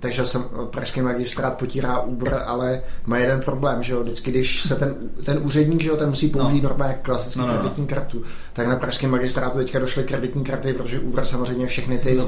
[0.00, 4.74] Takže jsem, pražský magistrát potírá Uber, ale má jeden problém, že jo, vždycky, když se
[4.74, 6.68] ten, ten úředník, že jo, ten musí použít No.
[6.68, 7.58] normálně klasický No, no, no.
[7.58, 12.18] kreditní kartu, tak na pražském magistrátu teďka došly kreditní karty, protože Uber samozřejmě všechny ty,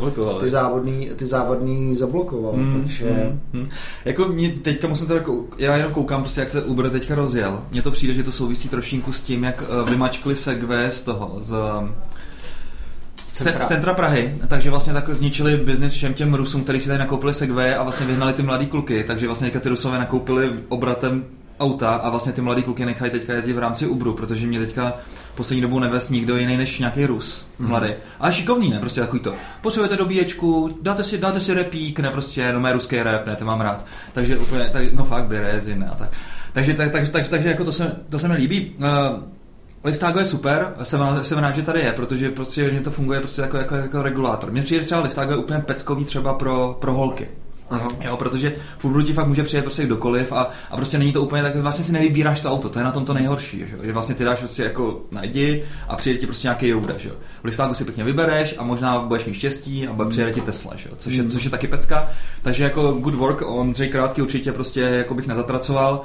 [0.40, 3.04] ty závodný, ty závodný zablokoval, Mm, takže...
[3.52, 3.68] mm, mm.
[4.04, 7.62] Jako mě teďka musím teda, kou- já jenom koukám prostě, jak se Uber teďka rozjel.
[7.70, 11.38] Mně to přijde, že to souvisí trošinku s tím, jak eh, vymačkli Segway z toho,
[11.40, 11.54] z
[13.32, 13.66] Centra.
[13.66, 17.74] centra Prahy, takže vlastně tak zničili biznis všem těm Rusům, kteří si tady nakoupili Segway
[17.74, 21.24] a vlastně vyhnali ty mladý kluky, takže vlastně teďka ty Rusové nakoupili obratem
[21.60, 24.92] auta a vlastně ty mladý kluky nechají teďka jezdit v rámci Uberu, protože mě teďka
[25.34, 27.88] poslední dobou nevez nikdo jiný než nějaký Rus, mladý.
[28.20, 29.34] A šikovný, ne, prostě takový to.
[29.62, 33.44] Potřebujete dobíječku, dáte si, dáte si repík, ne, prostě, no mé ruský rap, ne, to
[33.44, 33.84] mám rád.
[34.12, 36.10] Takže úplně, tak, no fakt, Berezin, ne, a tak.
[36.52, 38.72] Takže, tak, tak, tak, takže jako to se, to se mi líbí.
[38.78, 38.86] Uh,
[39.84, 43.20] Liftago je super, jsem, rád- jsem rád, že tady je, protože prostě mě to funguje
[43.20, 44.50] prostě jako, jako, jako regulátor.
[44.50, 47.28] Mně přijde třeba Liftago je úplně peckový třeba pro, pro holky.
[47.70, 47.88] Aha.
[48.00, 51.22] Jo, protože v Uberu ti fakt může přijet prostě kdokoliv a, a prostě není to
[51.22, 53.82] úplně tak, vlastně si nevybíráš to auto, to je na tom to nejhorší, že, jo?
[53.82, 57.14] že vlastně ty dáš prostě jako najdi a přijde ti prostě nějaký jouda, že jo.
[57.42, 60.72] V Liftagu si pěkně vybereš a možná budeš mít štěstí a bude přijede ti Tesla,
[60.76, 60.94] že jo?
[60.98, 62.08] Což, je, což je taky pecka,
[62.42, 66.02] takže jako good work, Ondřej Krátký určitě prostě jako bych nezatracoval,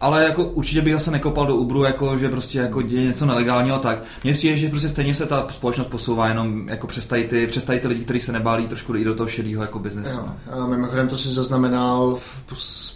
[0.00, 3.76] ale jako určitě bych zase nekopal do Uberu, jako, že prostě jako děje něco nelegálního
[3.76, 4.02] a tak.
[4.24, 7.88] Mně přijde, že prostě stejně se ta společnost posouvá, jenom jako přestají ty, přestají ty
[7.88, 10.16] lidi, kteří se nebálí trošku i do toho šedého jako biznesu.
[10.16, 10.28] Jo.
[10.58, 10.68] no.
[10.68, 12.18] Mimochodem to si zaznamenal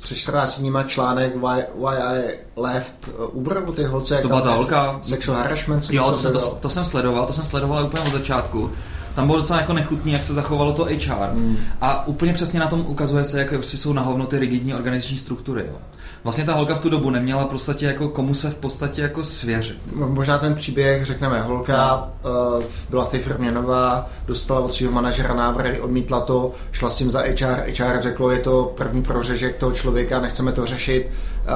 [0.00, 4.14] před 14 dníma článek Why, why I Left uh, Uber o té holce.
[4.14, 4.98] jak To byla ta holka?
[5.02, 5.84] Sexual harassment.
[5.84, 8.70] se Jo, to, se jsem, to, to, jsem sledoval, to jsem sledoval úplně od začátku.
[9.14, 11.32] Tam bylo docela jako nechutný, jak se zachovalo to HR.
[11.32, 11.56] Mm.
[11.80, 15.64] A úplně přesně na tom ukazuje se, jak jsou na hovno ty rigidní organizační struktury.
[15.68, 15.76] Jo.
[16.24, 19.24] Vlastně ta holka v tu dobu neměla v podstatě jako komu se v podstatě jako
[19.24, 19.78] svěřit.
[19.94, 22.08] Možná ten příběh, řekneme, holka
[22.56, 26.96] uh, byla v té firmě nová, dostala od svého manažera návrhy, odmítla to, šla s
[26.96, 31.10] tím za HR, HR řeklo, je to první prořežek toho člověka, nechceme to řešit,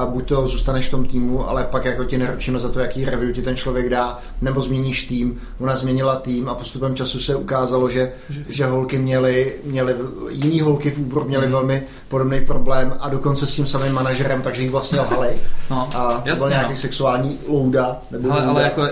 [0.05, 3.35] buď to zůstaneš v tom týmu, ale pak jako ti neručíme za to, jaký review
[3.35, 5.37] ti ten člověk dá, nebo změníš tým.
[5.59, 8.11] Ona změnila tým a postupem času se ukázalo, že,
[8.49, 9.95] že holky měly, měly,
[10.29, 14.61] jiný holky v Uberu měly velmi podobný problém a dokonce s tím samým manažerem, takže
[14.61, 15.29] jí vlastně lhali.
[15.69, 16.75] No, A to byl jasně, nějaký no.
[16.75, 17.97] sexuální louda.
[18.11, 18.83] Nebo Ale, ale jako,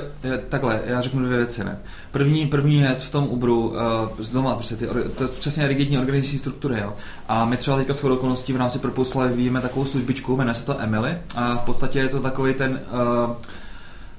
[0.49, 1.79] takhle, já řeknu dvě věci, ne.
[2.11, 3.75] První, první věc v tom Uberu, uh,
[4.19, 6.93] z doma, prostě ty, to je přesně rigidní organizační struktury, jo.
[7.27, 8.79] A my třeba teďka shodou okolností v rámci
[9.15, 12.79] Live vyvíjíme takovou službičku, jmenuje se to Emily, a v podstatě je to takový ten,
[12.91, 13.35] uh,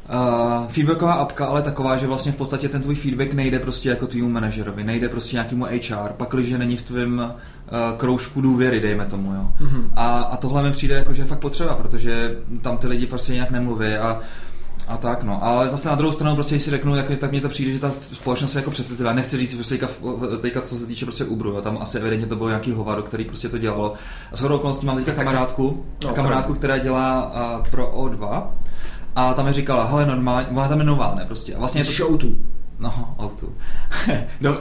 [0.08, 4.06] Uh, feedbacková apka, ale taková, že vlastně v podstatě ten tvůj feedback nejde prostě jako
[4.06, 9.34] tvýmu manažerovi, nejde prostě nějakému HR, pakliže není v tvém uh, kroužku důvěry, dejme tomu,
[9.34, 9.48] jo.
[9.60, 9.88] Mm-hmm.
[9.96, 13.32] A, a tohle mi přijde jako, že je fakt potřeba, protože tam ty lidi prostě
[13.32, 14.20] jinak nemluví a
[14.88, 17.40] a tak no, ale zase na druhou stranu prostě, když si řeknu, jak, tak mně
[17.40, 19.12] to přijde, že ta společnost je jako přesvědčivá.
[19.12, 19.88] Nechci říct prostě teďka,
[20.40, 21.62] teďka, co se týče prostě Uberu, jo.
[21.62, 23.94] tam asi evidentně to bylo nějaký hovado, který prostě to dělalo.
[24.32, 28.42] A shodou okolností mám teďka kamarádku, No, kamarádku, která dělá uh, pro O2
[29.16, 31.54] a tam mi říkala, hele normálně, ona tam je nová, ne prostě.
[31.54, 32.36] A vlastně je to, Jsi outu.
[32.78, 33.54] No, autu.
[34.40, 34.56] no.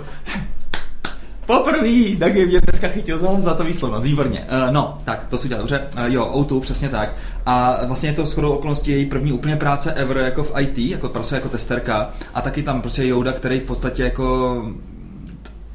[1.46, 4.40] Poprvé Dagi mě dneska chytil za, za to výslovno, výborně.
[4.40, 5.88] Uh, no, tak, to si udělal dobře.
[5.98, 7.16] Uh, jo, autu, přesně tak.
[7.46, 11.10] A vlastně je to shodou okolností její první úplně práce ever jako v IT, jako
[11.10, 12.10] pracuje jako testerka.
[12.34, 14.66] A taky tam prostě Jouda, který v podstatě jako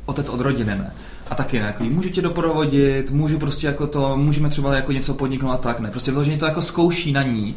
[0.06, 0.92] otec od rodiny, ne?
[1.30, 5.14] A taky ne, jako, můžu tě doprovodit, můžu prostě jako to, můžeme třeba jako něco
[5.14, 5.90] podniknout a tak, ne?
[5.90, 7.54] Prostě vyloženě to jako zkouší na ní,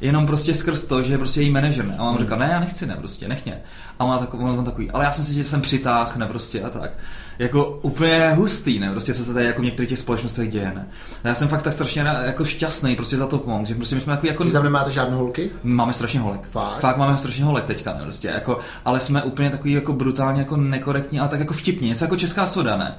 [0.00, 1.96] jenom prostě skrz to, že je prostě její manažer, ne?
[1.98, 2.18] A on hmm.
[2.18, 3.60] říká, ne, já nechci, ne, prostě, nech mě.
[3.98, 6.62] A on, takový, on, on takový, ale já jsem si, že jsem přitáh, ne, prostě
[6.62, 6.90] a tak.
[7.38, 10.86] Jako úplně hustý, ne, prostě co se tady jako v některých těch společnostech děje, ne.
[11.24, 14.00] Já jsem fakt tak strašně ra- jako šťastný prostě za to pomoct, že prostě my
[14.00, 14.44] jsme takový jako...
[14.44, 15.50] Že tam nemáte žádné holky?
[15.62, 16.48] Máme strašně holek.
[16.48, 16.80] Fakt?
[16.80, 20.56] Fakt máme strašně holek teďka, ne, prostě, jako, ale jsme úplně takový jako brutálně jako
[20.56, 22.94] nekorektní, ale tak jako vtipně, něco jako česká soda, ne.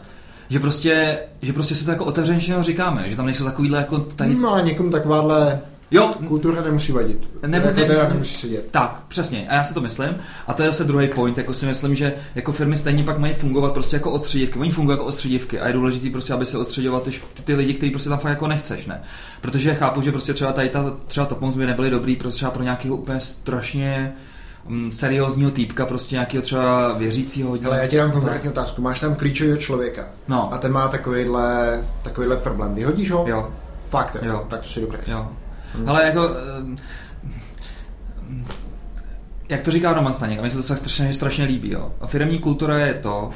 [0.49, 4.35] Že prostě, že prostě si to jako otevřeně říkáme, že tam nejsou takovýhle jako tady...
[4.35, 5.59] No a někomu takováhle
[5.91, 7.29] Jo, kultura nemusí vadit.
[7.47, 8.65] Nebo jako ne- teda nemusí sedět.
[8.71, 9.47] Tak, přesně.
[9.49, 10.09] A já si to myslím.
[10.47, 11.37] A to je zase druhý point.
[11.37, 14.59] Jako si myslím, že jako firmy stejně pak mají fungovat prostě jako odstředivky.
[14.59, 17.73] Oni fungují jako odstředivky a je důležité prostě, aby se odstředoval ty, ty, ty lidi,
[17.73, 19.01] kteří prostě tam fakt jako nechceš, ne?
[19.41, 22.63] Protože chápu, že prostě třeba tady ta, třeba top by nebyly dobrý, prostě třeba pro
[22.63, 24.13] nějakého úplně strašně
[24.67, 27.67] mm, seriózního týpka, prostě nějakého třeba věřícího hodně.
[27.67, 28.81] Ale já ti dám konkrétní otázku.
[28.81, 30.53] Máš tam klíčového člověka No.
[30.53, 32.75] a ten má takovýhle, takovýhle problém.
[32.75, 33.25] Vyhodíš ho?
[33.27, 33.49] Jo,
[33.85, 34.31] Fakt, jo.
[34.31, 34.45] Jo.
[34.49, 34.99] Tak to si dobré.
[35.07, 35.27] jo.
[35.85, 36.29] Ale jako...
[36.57, 36.75] ehm,
[39.49, 41.93] jak to říká Roman Staněk, a mně se to tak strašně, strašně líbí, jo.
[42.01, 43.29] A firmní kultura je to,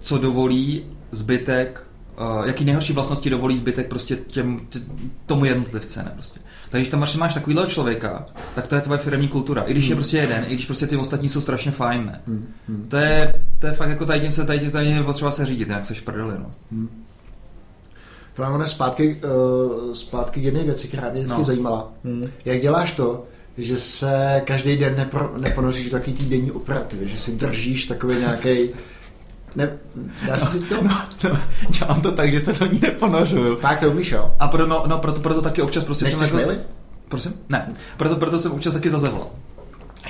[0.00, 1.86] co dovolí zbytek,
[2.20, 4.80] uh, jaký nejhorší vlastnosti dovolí zbytek prostě těm, tě,
[5.26, 6.40] tomu jednotlivce, ne prostě.
[6.68, 9.62] Takže když tam máš, máš takovýhle člověka, tak to je tvoje firmní kultura.
[9.62, 12.20] I když je prostě jeden, i když prostě ty ostatní jsou strašně fajn, ne.
[12.88, 15.46] To je, to je fakt jako tady tím se, tady tím, tady tím potřeba se
[15.46, 16.46] řídit, jinak seš prdeli, no.
[18.34, 21.44] Filemone, zpátky, uh, zpátky k jedné věci, která mě vždycky No.
[21.44, 21.92] zajímala.
[22.44, 23.24] Jak děláš to,
[23.58, 28.70] že se každý den nepro, neponoříš do takový týdenní operativy, že si držíš takový nějaký
[29.56, 29.78] ne,
[30.26, 30.82] dá se říct to?
[30.82, 30.90] No,
[31.78, 33.56] dělám to tak, že se do ní neponořuju.
[33.56, 34.34] Fakt to umíš, jo?
[34.40, 36.56] A pro, no, no proto, proto taky občas prostě Nečteš jsem jako-?
[37.08, 37.32] Prosím?
[37.48, 37.72] Ne.
[37.96, 39.26] Proto, proto jsem občas taky zazevlal.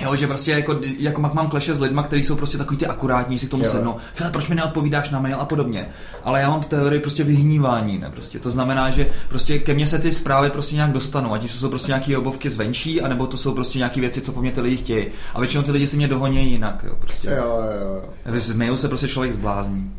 [0.01, 3.39] Jo, že prostě jako, jako mám kleše s lidma, kteří jsou prostě takový ty akurátní,
[3.39, 3.97] si k tomu sednou.
[4.13, 5.87] File, proč mi neodpovídáš na mail a podobně.
[6.23, 8.39] Ale já mám teorii prostě vyhnívání, ne prostě.
[8.39, 11.57] To znamená, že prostě ke mně se ty zprávy prostě nějak dostanou, ať už to
[11.57, 14.61] jsou prostě nějaké obovky zvenčí, anebo to jsou prostě nějaké věci, co po mně ty
[14.61, 15.05] lidi chtějí.
[15.33, 17.27] A většinou ty lidi si mě dohonějí jinak, jo, prostě.
[17.27, 18.41] Jo, jo, jo.
[18.41, 19.91] Z mailu se prostě člověk zblázní.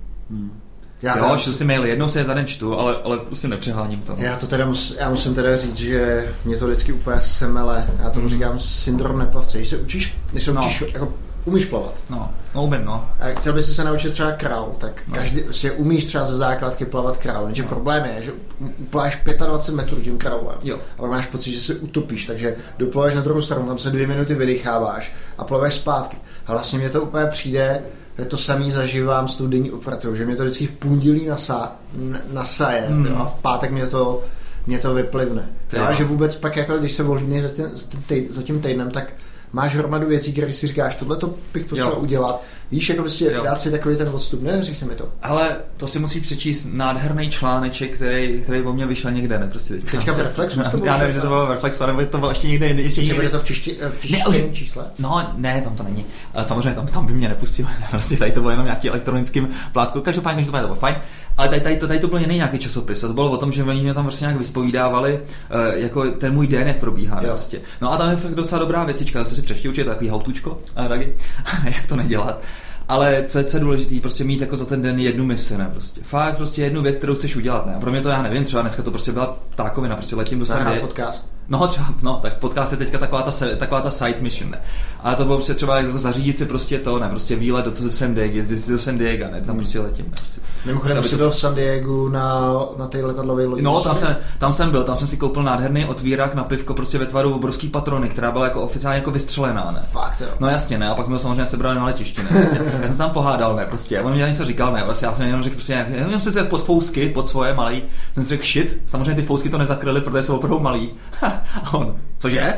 [1.03, 4.01] Já, Jo, čtu si maily, jednou si je za den čtu, ale, ale prostě nepřeháním
[4.01, 4.15] to.
[4.19, 7.87] já to teda mus, já musím teda říct, že mě to vždycky úplně semele.
[8.03, 9.59] Já tomu říkám syndrom neplavce.
[9.59, 10.61] Když se učíš, když se No.
[10.67, 11.95] učíš, jako umíš plavat.
[12.11, 13.09] No, no umím, no.
[13.21, 15.15] A chtěl bys se naučit třeba král, tak No.
[15.15, 17.45] každý si umíš třeba ze základky plavat král.
[17.47, 18.33] Jenže problém je, že
[18.79, 20.57] upláš 25 metrů tím králem.
[20.63, 20.79] Jo.
[20.99, 24.35] Ale máš pocit, že se utopíš, takže doplaveš na druhou stranu, tam se dvě minuty
[24.35, 26.17] vydecháváš a plaveš zpátky.
[26.47, 27.83] A vlastně mě to úplně přijde,
[28.29, 32.21] to samý zažívám s tou denní operativou, že mě to vždycky v pondělí nasa, n-
[32.33, 33.03] nasaje Hmm.
[33.05, 33.17] hmm.
[33.21, 34.23] a v pátek mě to,
[34.67, 35.43] mě to vyplivne.
[35.73, 38.61] Jo, a že vůbec pak, jako, když se volíš za, ten, za, ten za tím
[38.61, 39.13] týdnem, tak
[39.53, 42.43] máš hromadu věcí, které si říkáš, tohle to bych potřeboval udělat.
[42.71, 43.45] Víš, jako prostě Jo.
[43.45, 45.09] dát si takový ten odstup, neří se mi to.
[45.23, 49.47] Ale to si musí přečíst nádherný článeček, který, který o mě vyšel někde, ne?
[49.47, 49.91] Prostě teďka.
[49.97, 52.31] Teďka v Reflexu to bylo, Já nevím, že- to bylo v Reflexu, nebo to bylo
[52.31, 53.15] ještě někde, jinde, ještě někde.
[53.15, 54.85] bude to v, čišti, v už- čísle?
[54.99, 56.05] No, ne, tam to není.
[56.35, 57.67] Ale samozřejmě tam, tam by mě nepustil.
[57.91, 60.01] Prostě tady to bylo jenom nějaký elektronickým plátku.
[60.01, 60.97] Každopádně, každopádně to bylo fajn.
[61.37, 63.05] Ale tady, tady, to, tady to byl jiný nějaký časopis.
[63.05, 66.35] A to bylo o tom, že oni mě tam prostě nějak vyspovídávali, uh, jako ten
[66.35, 67.21] můj den, jak probíhá.
[67.23, 67.31] Jo.
[67.33, 67.61] Prostě.
[67.81, 70.89] No a tam je fakt docela dobrá věcička, to si přečti určitě takový hautučko, a
[70.89, 71.15] taky,
[71.65, 72.43] jak to nedělat.
[72.89, 75.69] Ale co je, co je důležité, prostě mít jako za ten den jednu misi, ne?
[75.73, 76.01] Prostě.
[76.05, 77.75] Fakt prostě jednu věc, kterou chceš udělat, ne?
[77.75, 80.47] A pro mě to já nevím, třeba dneska to prostě byla ptákovina, prostě letím do
[80.47, 81.33] Nahrát San podcast.
[81.49, 84.61] No třeba, no, tak podcast je teďka taková ta, taková ta side mission, ne.
[85.01, 87.91] Ale to bylo prostě třeba jako zařídit si prostě to, ne, prostě výlet do toho
[87.91, 90.17] San Diego, jezdit si do San Diego, ne, tam prostě letím, ne.
[90.17, 90.41] Prostě.
[90.65, 93.63] Mimochodem jsi byl v San Diego na, na té letadlové lodi.
[93.63, 96.99] No, tam jsem, tam jsem byl, tam jsem si koupil nádherný otvírák na pivko prostě
[96.99, 99.83] ve tvaru obrovský patrony, která byla jako oficiálně jako vystřelená, ne.
[99.93, 100.27] Fakt, jo.
[100.41, 102.49] No jasně, ne, a pak mi ho samozřejmě sebrali na letišti, ne.
[102.81, 104.01] Já jsem se tam pohádal, ne, prostě.
[104.01, 106.65] On mi něco říkal, ne, vlastně já jsem jenom řekl, prostě, já jsem si pod
[106.65, 110.37] fousky, pod svoje malý, jsem si řekl shit, samozřejmě ty fousky to nezakryly, protože jsou
[110.37, 110.91] opravdu malý.
[111.23, 112.55] a on, cože?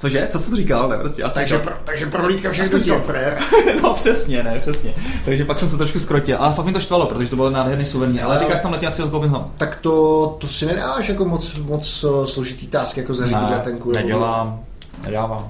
[0.00, 0.26] Cože?
[0.30, 0.88] Co jsi to říkal?
[0.88, 3.38] Ne, prostě, já Takže, pro, takže prolítka všechno to- frér.
[3.82, 4.92] no přesně, ne, přesně.
[5.24, 7.86] Takže pak jsem se trošku skrotil, ale fakt mi to štvalo, protože to byl nádherný
[7.86, 8.22] suvenír.
[8.22, 9.50] Ale Ale- teď jak tam letím, jak si ho koupím znovu.
[9.56, 13.92] Tak to, to si nedáš jako moc, moc uh, složitý task, jako zařídit letenku.
[13.92, 14.60] nebo- nedělám,
[15.04, 15.48] nedávám.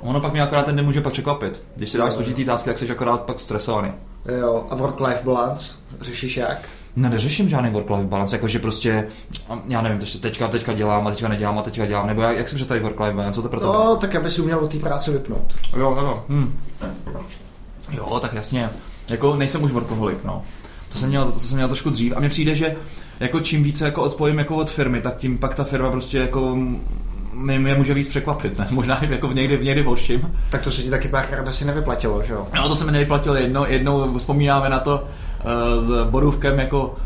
[0.00, 1.62] Ono pak mě akorát ten den může pak překvapit.
[1.76, 3.92] Když si dáš Jo, složitý tásky, tak jsi akorát pak stresovaný.
[4.40, 6.68] Jo, a work-life balance, řešíš jak?
[6.96, 9.06] Ne, neřeším žádný work-life balance, jakože prostě,
[9.68, 12.48] já nevím, to teďka, teďka dělám a teďka nedělám a teďka dělám, nebo jak, jak
[12.48, 13.72] si představí work-life balance, co to pro tebe?
[13.72, 15.54] No, tak aby si uměl od té práce vypnout.
[15.76, 16.58] Jo, jo, hm.
[17.90, 18.70] jo, tak jasně,
[19.10, 20.42] jako nejsem už workoholik, no.
[20.92, 22.76] To jsem měl, to jsem měl trošku dřív a mně přijde, že
[23.20, 26.56] jako čím více jako odpojím jako od firmy, tak tím pak ta firma prostě jako
[27.32, 28.68] mě, mě může víc překvapit, ne?
[28.70, 30.34] Možná jako v někdy, v někdy horším.
[30.50, 32.46] Tak to se ti taky párkrát asi nevyplatilo, že jo?
[32.54, 35.08] No to se mi nevyplatilo jedno, jednou vzpomínáme na to
[35.78, 36.96] s Borůvkem jako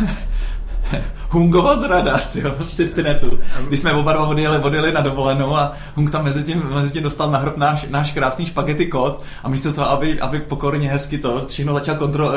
[1.34, 3.38] Hungova zrada, tyjo, v Sistinetu.
[3.68, 7.02] Když jsme oba dva odjeli, odjeli na dovolenou a Hung tam mezi tím, mezi tím
[7.02, 11.18] dostal na hrb náš, náš krásný špagety kód a místo toho, aby, aby pokorně hezky
[11.18, 12.32] to všechno začal kontro, uh,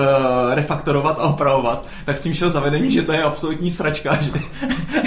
[0.54, 4.32] refaktorovat a opravovat, tak s tím šel zavedení, že to je absolutní sračka, že,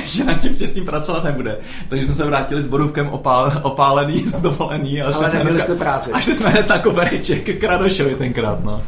[0.04, 1.58] že na tím s tím pracovat nebude.
[1.88, 5.02] Takže jsme se vrátili s Borůvkem opál, opálený, z dovolený.
[5.02, 6.12] A šli Ale jsme nebyli jste práci.
[6.12, 8.82] A šli jsme hned na kobereček k Kradošovi tenkrát, no.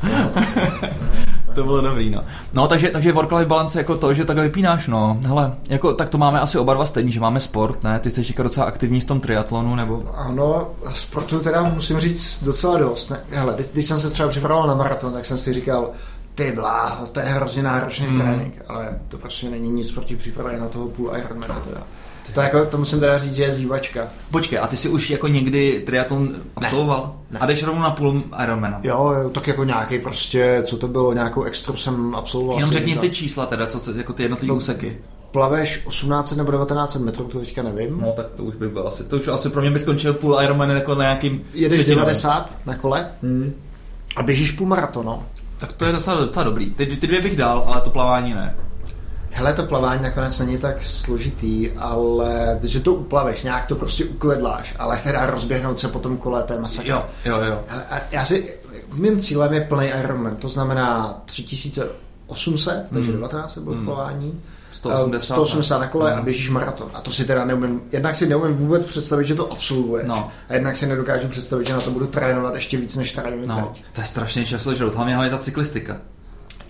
[1.55, 2.25] To bylo dobrý, no.
[2.53, 5.19] No, takže, takže work-life balance jako to, že takhle vypínáš, no.
[5.23, 8.01] Hele, jako, tak to máme asi oba dva stejný, že máme sport, ne?
[8.01, 10.05] Ty jsi jako docela aktivní v tom triatlonu, nebo...
[10.17, 13.11] Ano, sportu teda musím říct docela dost.
[13.11, 13.21] Ne?
[13.31, 15.91] Hele, když, když jsem se třeba připravoval na maraton, tak jsem si říkal,
[16.35, 18.21] ty bláho, to je hrozně náročný Mm.
[18.21, 21.81] trénink, ale to prostě není nic proti přípravě na toho půl Ironmana teda.
[22.35, 24.09] To, jako, to musím teda říct, že je zývačka.
[24.31, 27.15] Počkej, a ty jsi už jako někdy triatlon absolvoval?
[27.31, 27.39] Ne.
[27.39, 28.81] A jdeš rovnou na půl Ironmana?
[28.83, 32.57] Jo, jo, tak jako nějaký prostě, co to bylo, nějakou extru jsem absolvoval.
[32.59, 34.55] Jenom řekni ty čísla teda, co, co jako ty jednotlivé No.
[34.59, 34.99] úseky.
[35.31, 38.01] plaveš 1800 nebo 1900 metrů, to teďka nevím.
[38.01, 40.39] No tak to už by bylo asi, to už asi pro mě by skončil půl
[40.43, 42.05] Ironman jako na nějakým Jedeš třetinovém.
[42.05, 43.53] 90 na kole Hmm.
[44.17, 45.23] a běžíš půl maraton, no.
[45.59, 46.71] Tak to je docela, docela dobrý.
[46.71, 48.55] Ty, ty dvě bych dal, ale to plavání ne.
[49.35, 54.75] Hele, to plavání nakonec není tak složitý, ale že to uplaveš, nějak to prostě ukvedláš,
[54.79, 56.89] ale teda rozběhnout se po tom kole, to je masakr.
[56.89, 57.61] Jo, jo, jo.
[57.67, 58.55] Hele, a já si,
[58.93, 63.21] mým cílem je plný Ironman, to znamená 3800, takže Hmm.
[63.21, 63.85] 19 bylo Hmm.
[63.85, 64.41] plavání.
[64.73, 65.35] 180.
[65.35, 66.25] 180 na kole a Hmm.
[66.25, 66.89] běžíš maraton.
[66.95, 70.09] A to si teda neumím, jednak si neumím vůbec představit, že to absolvuješ.
[70.09, 70.31] No.
[70.49, 73.71] A jednak si nedokážu představit, že na to budu trénovat ještě víc než trénuji No,
[73.73, 73.85] teď.
[73.93, 74.95] to je strašně časožrout.
[74.95, 75.97] Hlavně, hlavně ta cyklistika.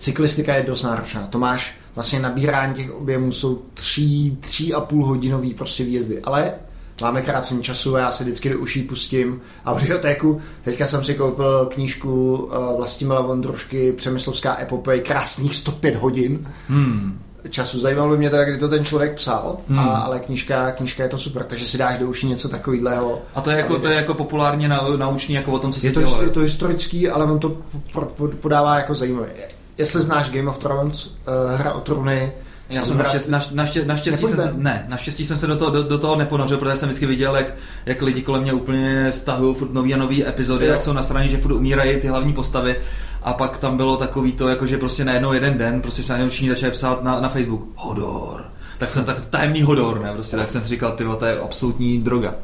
[0.03, 1.27] Cyklistika je dost náročná.
[1.29, 6.21] To máš vlastně nabírání těch objemů jsou tři, tři a půl hodinový prostě výjezdy.
[6.21, 6.53] Ale
[7.01, 10.41] máme krácení času a já si vždycky do uší pustím audiotéku.
[10.63, 17.19] Teďka jsem si koupil knížku uh, Vlastimila Vondrušky Přemyslovská epopej krásných 105 hodin Hmm.
[17.49, 17.79] času.
[17.79, 19.79] Zajímalo by mě teda, kdy to ten člověk psal, Hmm.
[19.79, 23.21] a, ale knížka, knížka je to super, takže si dáš do uší něco takového.
[23.35, 25.87] A to je jako, to je jako populárně na, naučný jako o tom, co se
[25.87, 27.49] Je to, histo- to historický, ale on to
[27.93, 29.27] po, po, podává jako zajímavé.
[29.77, 31.13] Jestli znáš Game of Thrones, uh,
[31.59, 32.31] hra o trůny,
[32.69, 35.83] Já jsem naštěstí, naš, naštěstí, naštěstí, jsem se, ne, naštěstí jsem se do toho, do,
[35.83, 37.53] do toho neponořil, protože jsem vždycky viděl, jak,
[37.85, 40.71] jak lidi kolem mě úplně stahují furt nový a nový epizody, Jo.
[40.71, 42.75] jak jsou na straně, že furt umírají ty hlavní postavy.
[43.23, 46.29] A pak tam bylo takový to, jako že prostě najednou jeden den, prostě se najednou
[46.29, 48.43] všichni začali psát na, na Facebook, Hodor.
[48.77, 52.01] Tak jsem tak tajemný Hodor, ne, prostě, tak jsem si říkal, ty to je absolutní
[52.01, 52.35] droga.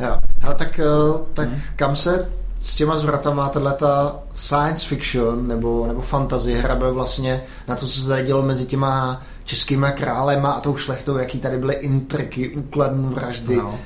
[0.00, 0.18] Jo.
[0.42, 2.28] Ale tak, eh, tak kam se
[2.62, 3.86] s těma zvratama tato
[4.34, 9.22] science fiction nebo, nebo fantasy hrabe vlastně na to, co se tady dělo mezi těma
[9.44, 13.78] českýma králema a tou šlechtou, jaký tady byly intriky, úkladní vraždy, No.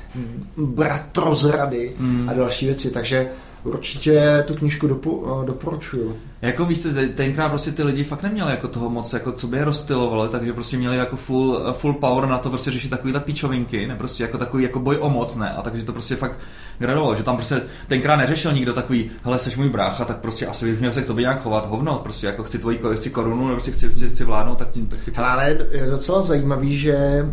[0.57, 2.29] bratrozrady Mm.
[2.29, 2.89] a další věci.
[2.91, 3.29] Takže
[3.63, 6.15] určitě tu knížku dopu, eh, doporučuju.
[6.41, 9.57] Jako víš co, tenkrát prostě ty lidi fakt neměli jako toho moc, jako co by
[9.57, 13.87] je rozptylovalo, takže prostě měli jako full, full power na to prostě řešit takovýhle píčovinky,
[13.87, 16.39] ne prostě jako takový jako boj o moc, ne, a takže to prostě fakt
[16.77, 20.65] gradovalo, že tam prostě tenkrát neřešil nikdo takový, hele, seš můj brácha, tak prostě asi
[20.65, 23.51] bych měl se k tobě nějak chovat, hovno, prostě jako chci tvoji chci korunu, nebo
[23.51, 27.25] prostě chci, chci, chci vládnout, tak ti, tak ti Hele, ale je docela zajímavý, že,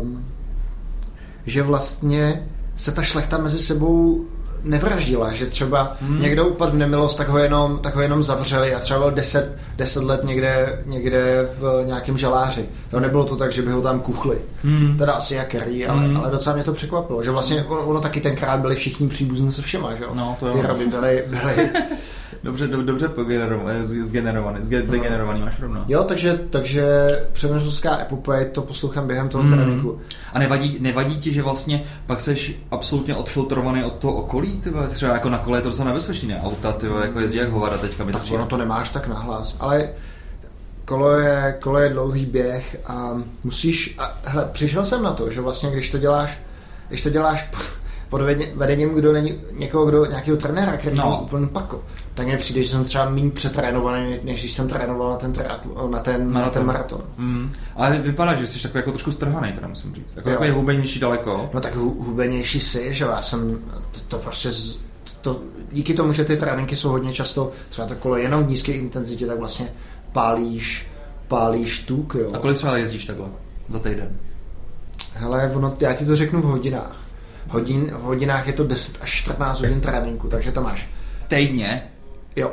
[0.00, 0.26] um,
[1.46, 4.26] že vlastně se ta šlechta mezi sebou
[4.64, 6.20] nevraždila, že třeba Hmm.
[6.22, 9.56] někdo upadl v nemilost, tak ho jenom, tak ho jenom zavřeli a třeba byl 10,
[9.76, 12.68] 10 let někde, někde v nějakém žaláři.
[12.92, 14.38] Jo, nebylo to tak, že by ho tam kuchli.
[14.64, 14.98] Hmm.
[14.98, 16.16] Teda asi jak Kerry, ale, Hmm.
[16.16, 19.62] ale docela mě to překvapilo, že vlastně ono, ono taky tenkrát byli všichni příbuzní se
[19.62, 20.10] všema, že jo?
[20.14, 20.52] No, to jo.
[20.52, 21.70] Ty raby byly, byly
[22.42, 25.84] Dobře, do, dobře pogenerovaný, zgenerovaný, zge, degenerovaný, máš pravdu.
[25.88, 26.84] Jo, takže, takže
[27.32, 29.52] přemyslovská epopej to poslouchám během toho hmm.
[29.52, 30.00] tréninku.
[30.32, 34.88] A nevadí, nevadí ti, že vlastně pak seš absolutně odfiltrovaný od toho okolí, ty vole?
[34.88, 36.40] třeba jako na kole je to docela nebezpečný, ne?
[36.44, 39.08] Auta, ty vole, jako jezdí jak hovada teďka mi to Tak ono to nemáš tak
[39.08, 39.88] nahlas, ale
[40.84, 45.40] kolo je, kolo je dlouhý běh a musíš, a hele, přišel jsem na to, že
[45.40, 46.38] vlastně když to děláš,
[46.88, 47.50] když to děláš
[48.10, 48.20] pod
[48.54, 51.04] vedením kdo není, někoho, kdo, nějakého trenéra, který No.
[51.04, 51.20] no.
[51.22, 55.16] úplně pako, tak mně přijde, že jsem třeba méně přetrénovaný, než když jsem trénoval na
[55.16, 56.42] ten, triatl- na ten, maraton.
[56.42, 57.00] na ten maraton.
[57.16, 57.52] Mm.
[57.76, 60.16] Ale vypadá, že jsi takový jako trošku strhaný, teda musím říct.
[60.16, 60.34] Jako Jo.
[60.34, 61.50] takový hubenější daleko.
[61.54, 63.58] No tak hu- hubenější si, že já jsem
[63.90, 64.80] to, to prostě z,
[65.20, 65.40] to,
[65.72, 69.26] díky tomu, že ty tréninky jsou hodně často třeba to kolo jenom v nízké intenzitě,
[69.26, 69.68] tak vlastně
[70.12, 70.86] pálíš,
[71.28, 72.30] pálíš tuk, jo.
[72.34, 73.28] A kolik třeba jezdíš takhle
[73.68, 74.16] za týden?
[75.14, 76.96] Hele, ono, já ti to řeknu v hodinách.
[77.48, 80.88] Hodin, v hodinách je to 10 až 14 hodin tréninku, takže to máš.
[81.28, 81.82] Týdně?
[82.36, 82.52] Jo.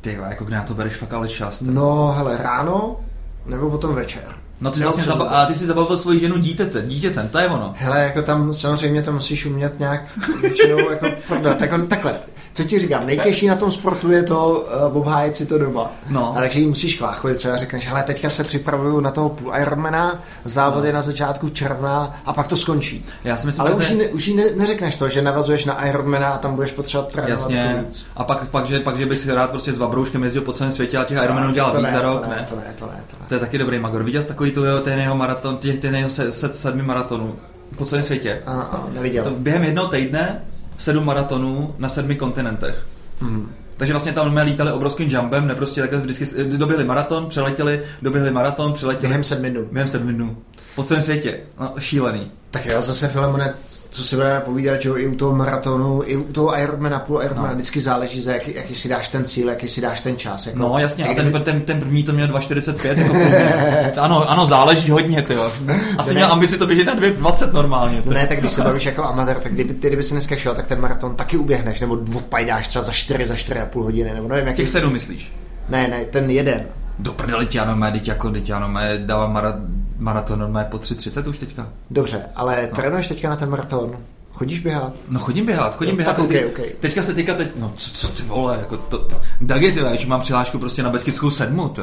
[0.00, 1.58] Ty jako kde na to bereš fakt ale čas.
[1.58, 1.68] tak.
[1.68, 3.00] No, hele, ráno
[3.46, 4.22] nebo potom večer.
[4.60, 7.48] No ty jsi vlastně zaba- a ty jsi zabavil svoji ženu dítětem, dítětem, to je
[7.48, 7.74] ono.
[7.76, 10.02] Hele, jako tam samozřejmě to musíš umět nějak
[10.40, 11.58] většinou jako prodat.
[11.58, 12.14] Tak on, takhle,
[12.52, 15.90] co ti říkám, nejtěžší na tom sportu je to uh, obhájet si to doma.
[16.10, 16.32] No.
[16.36, 20.22] A takže jí musíš chláchlit, třeba řekneš, hele, teďka se připravuju na toho půl Ironmana,
[20.44, 23.04] závod je na začátku června a pak to skončí.
[23.24, 25.86] Já si myslím, Ale už je- ne, už jí ne, neřekneš to, že navazuješ na
[25.86, 27.82] Ironmana a tam budeš potřebovat trénovat jako Jasně.
[27.86, 28.06] víc.
[28.16, 30.96] A pak, pak, že, pak, že bys rád prostě s Vabrouškem jezdil po celém světě
[30.98, 32.46] a těch Ironmanů dělal víc ne, za rok, to ne, ne?
[32.50, 33.26] to ne, to ne, to ne.
[33.28, 34.02] To je taky dobrý magor.
[34.02, 37.34] Viděl jsi takový tu, jeho- ten jeho maraton, těch, ten jeho se, set sedmi maratonů
[37.76, 38.42] po celém světě?
[38.46, 39.24] A, a, neviděl.
[39.24, 40.42] To během jednoho týdne
[40.80, 42.86] sedm maratonů na sedmi kontinentech.
[43.20, 43.52] Hmm.
[43.76, 46.26] Takže vlastně tam jsme lítali obrovským jumpem, ne prostě takhle vždycky
[46.56, 49.68] doběhli maraton, přeletěli, doběhli maraton, přeletěli Během sedmi dnů.
[49.72, 50.36] během sedmi dnů.
[50.74, 51.40] Po celém světě.
[51.60, 52.30] No, šílený.
[52.50, 53.54] Tak jo, zase Filemone,
[53.90, 57.22] co si budeme povídat, že jo, i u toho maratonu, i u toho Ironmana, půl
[57.22, 57.54] Ironmana, No.
[57.54, 60.46] vždycky záleží, za jaký, jaký si dáš ten cíl, jaký si dáš ten čas.
[60.46, 62.98] Jako, No jasně, a ten, kdyby- ten, ten první to měl 2,45
[63.84, 65.52] jako ano, ano, záleží hodně, ty jo.
[65.98, 66.14] Asi Ne.
[66.14, 68.02] měl ambici to běžet na 2,20 normálně.
[68.04, 70.54] No ne, tak když se bavíš jako amatér, tak kdyby, ty, kdyby si dneska šel,
[70.54, 74.46] tak ten maraton taky uběhneš, nebo odpajdáš třeba za 4, za 4,5 hodiny, nebo nevím,
[74.46, 74.56] jaký...
[74.56, 75.32] Těch sedm myslíš?
[75.68, 76.62] Ne, ne, ten jeden.
[76.98, 79.54] Do prdele, mé, teď jako, teď ano, mé, dávám mara,
[80.00, 81.68] maraton normálně po 3.30 už teďka.
[81.90, 82.76] Dobře, ale no.
[82.76, 83.96] trénuješ teďka na ten maraton?
[84.32, 84.92] Chodíš běhat?
[85.08, 86.16] No chodím běhat, chodím Jo, běhat.
[86.16, 86.74] tak okej, okej.
[86.80, 89.08] Teďka se teďka teď, no co, co ty vole, jako to,
[89.40, 91.82] Dagi, ty, že mám přihlášku prostě na Beskidskou sedmu, to,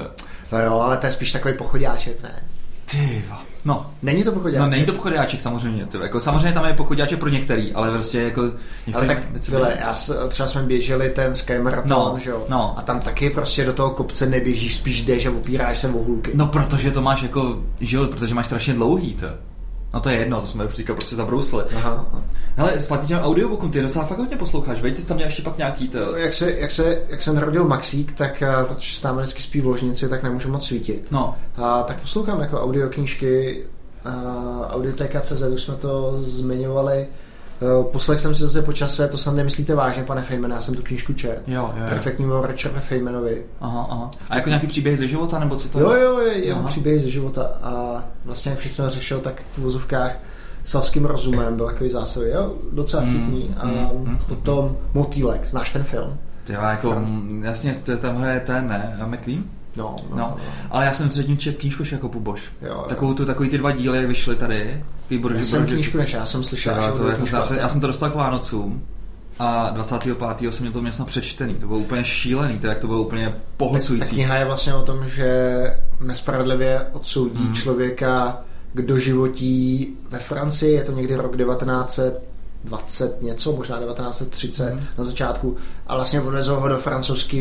[0.49, 2.43] To jo, ale to je spíš takový pochodáček, ne?
[2.86, 3.43] ty, va.
[3.68, 3.86] No.
[4.03, 4.59] Není to pochodáček?
[4.59, 8.22] No není to pochodáček samozřejmě, ty, jako samozřejmě tam je pochodáček pro některý, ale prostě
[8.22, 8.41] jako...
[8.41, 8.51] Ale
[8.88, 9.95] některý tak, věci- vyle, já
[10.28, 12.45] třeba jsme běželi ten Sky Marathon, No, že jo?
[12.49, 12.76] no.
[12.78, 16.32] A tam taky prostě do toho kopce neběžíš, spíš jdeš a opíráš se o hůlky.
[16.34, 19.28] No protože to máš jako život, protože máš strašně dlouhý, to.
[19.94, 21.64] No to je jedno, to jsme už teďka prostě zabrousli.
[21.76, 22.06] Aha.
[22.56, 25.42] Hele, zpátky těm audiobookům, ty docela fakt hodně posloucháš, veď, ty jsi tam měl ještě
[25.42, 26.18] pak nějaký to...
[26.18, 29.62] Jak se, jak, se, jak se narodil Maxík, tak eh, protože se tam vždycky spí
[29.62, 31.08] v ložnici, tak nemůžu moc svítit.
[31.12, 33.64] No, A, tak poslouchám jako audioknížky,
[34.06, 34.12] a,
[34.70, 37.08] audioteka.cz, už jsme to zmiňovali.
[37.62, 40.76] Eh, Poslech jsem si zase po čase, to snad nemyslíte vážně, pane Feynman, já jsem
[40.76, 41.43] tu knížku čet.
[41.47, 41.86] jo, jo, jo.
[41.89, 43.43] Perfektní o Richarda Feynmanovi.
[43.62, 44.12] Aha, aha.
[44.30, 46.01] A jako nějaký příběh ze života, nebo co to Jo, je?
[46.03, 46.68] jo, je jeho Aha.
[46.68, 50.20] příběh ze života a vlastně jak všechno řešil, tak v uvozovkách
[50.64, 53.55] selským rozumem, byl takový zásadový, jo, docela Mm, vtipný.
[53.58, 53.74] A mm,
[54.05, 56.18] mm, potom Motýlek, znáš ten film?
[56.49, 58.97] Jo, jako, mm, jasně, to je tam hraje ten, ne?
[59.01, 59.43] A McQueen?
[59.78, 60.38] No, No,
[60.72, 62.42] ale já jsem předtím čest knížku jako Puboš.
[62.62, 62.86] Jo, jo.
[62.90, 64.84] Takovou tu, takový ty dva díly vyšly tady.
[65.10, 67.82] Takový Já jsem knížku nečetl, já jsem slyšel, Já, to jako, já, jsem, já jsem
[67.82, 68.84] to dostal k Vánocům
[69.40, 70.18] a 25.
[70.54, 71.54] jsem měl to měl snad přečtený.
[71.56, 74.16] To bylo úplně šílený, to jak to bylo úplně Ta, ta pohlcující.
[74.16, 75.62] kniha je vlastně o tom, že
[76.00, 77.54] nespravedlivě odsoudí Hmm.
[77.56, 78.42] člověka
[78.74, 81.36] k doživotí ve Francii, je to někdy rok
[82.64, 84.84] 1920 něco, možná 1930 Hmm.
[84.97, 85.55] na začátku,
[85.88, 87.38] a vlastně odvezou ho do francouzské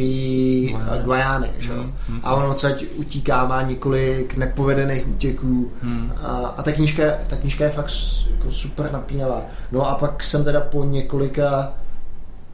[0.73, 1.03] Guajány.
[1.05, 1.51] Guajány.
[1.59, 1.73] Že?
[1.73, 2.21] hmm.
[2.23, 6.13] A on odsaď utíká, má několik nepovedených útěků Hmm.
[6.23, 7.93] a, a ta, knížka, ta knížka je fakt
[8.31, 9.43] jako super napínavá.
[9.73, 11.73] No a pak jsem teda po několika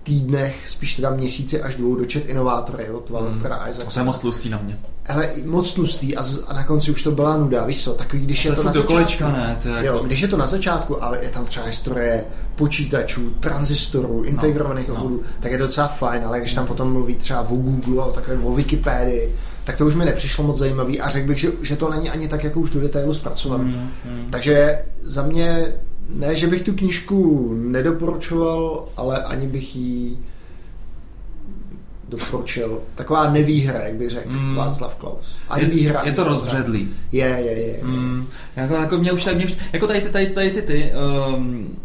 [0.02, 3.70] týdnech, spíš teda měsíci až dvou dočet inovátory od Valtera Hmm.
[3.70, 3.92] Isaacsona.
[3.92, 4.78] To je moc tlustý na mě.
[5.08, 8.26] Ale moc tlustý a, z, a na konci už to byla nuda, víš co, takový,
[8.26, 8.92] když To je je to na začátku.
[8.92, 9.58] kolečka, ne?
[9.62, 9.86] To je jako...
[9.86, 12.24] Jo, když je to na začátku, ale je tam třeba historie
[12.56, 14.94] počítačů, tranzistorů, integrovaných no.
[14.94, 18.36] obvodů, tak je docela fajn, ale když tam potom mluví třeba o Google, o takové
[18.36, 21.90] o Wikipedii, tak to už mi nepřišlo moc zajímavý a řekl bych, že, že to
[21.90, 23.64] není ani tak jako už do detailu zpracované.
[23.64, 24.26] Mm, mm.
[24.30, 25.72] Takže za mě,
[26.14, 30.18] ne, že bych tu knížku nedoporučoval, ale ani bych ji
[32.08, 32.78] doporučil.
[32.94, 34.54] Taková nevýhra, jak by řekl Mm.
[34.56, 35.38] Václav Klaus.
[35.48, 36.02] Ani Je, výhra.
[36.04, 36.88] je to rozbředlý.
[37.12, 37.66] Je, je, je.
[37.66, 37.78] je.
[37.84, 40.92] Mm, jako, jako mě už tak, mě už, jako tady ty, tady, tady ty, ty
[41.36, 41.76] um,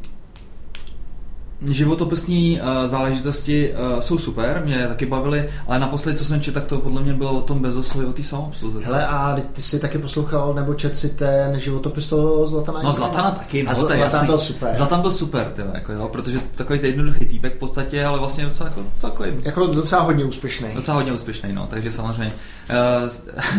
[1.66, 6.70] životopisní uh, záležitosti uh, jsou super, mě taky bavily, ale naposledy, co jsem četl, tak
[6.70, 8.80] to podle mě bylo o tom Bezosovi, o té samoobsluze.
[8.84, 12.82] Hele, a ty jsi taky poslouchal nebo čet si ten životopis toho Zlatana?
[12.84, 12.94] No?
[12.94, 14.28] Zlatana taky, no, a Zlatan jasný.
[14.28, 14.74] byl super.
[14.76, 18.46] Zlatan byl super, tyhle, jako jo, protože takový ten jednoduchý týpek v podstatě, ale vlastně
[18.46, 20.68] docela, jako, takový, Jako docela hodně úspěšný.
[20.76, 22.34] docela hodně úspěšný, no, takže samozřejmě.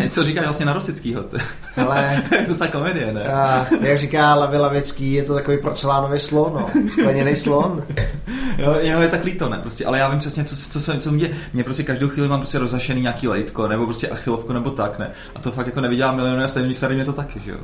[0.00, 1.24] Uh, co říkáš vlastně na Rosickýho?
[1.76, 2.22] Ale
[2.58, 3.24] to je komedie, ne?
[3.24, 6.88] a, jak říká Lavi Lavický, je to takový porcelánový slon, no.
[6.88, 7.82] Skleněný slon.
[8.58, 9.58] Jo, jeho je tak líto, ne?
[9.58, 12.40] Prostě, ale já vím přesně, co, co, co, co mě, mě prostě každou chvíli mám
[12.40, 15.10] prostě rozašený nějaký lejtko, nebo prostě achilovku, nebo tak, ne?
[15.34, 17.58] A to fakt jako nevydělá miliony a stejně starý mě to taky, že jo?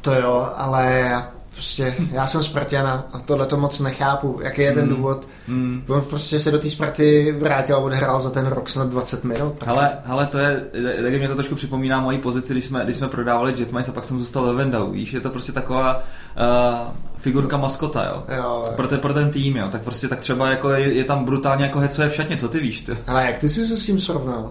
[0.00, 4.38] To jo, ale já prostě, já jsem Spartana a tohle to moc nechápu.
[4.42, 4.96] Jaký je ten Hmm.
[4.96, 5.28] důvod?
[5.48, 5.84] Mm.
[5.88, 9.54] On prostě se do té Sparty vrátil a odehrál za ten rok snad 20 minut.
[9.58, 10.60] Tak Hele, hele, to je,
[11.02, 14.04] taky mě to trošku připomíná moji pozici, když jsme, když jsme prodávali Jetmice a pak
[14.04, 16.88] jsem zůstal ve Vendau, víš, je to prostě taková uh,
[17.20, 18.24] figurka maskota, jo.
[18.36, 21.24] Jo, Pro, ten, pro ten tým, jo, tak prostě tak třeba jako je, je tam
[21.24, 22.98] brutálně jako hecuje v šatně, co ty víš, ty?
[23.06, 24.50] Ale jak ty jsi se s tím srovnal?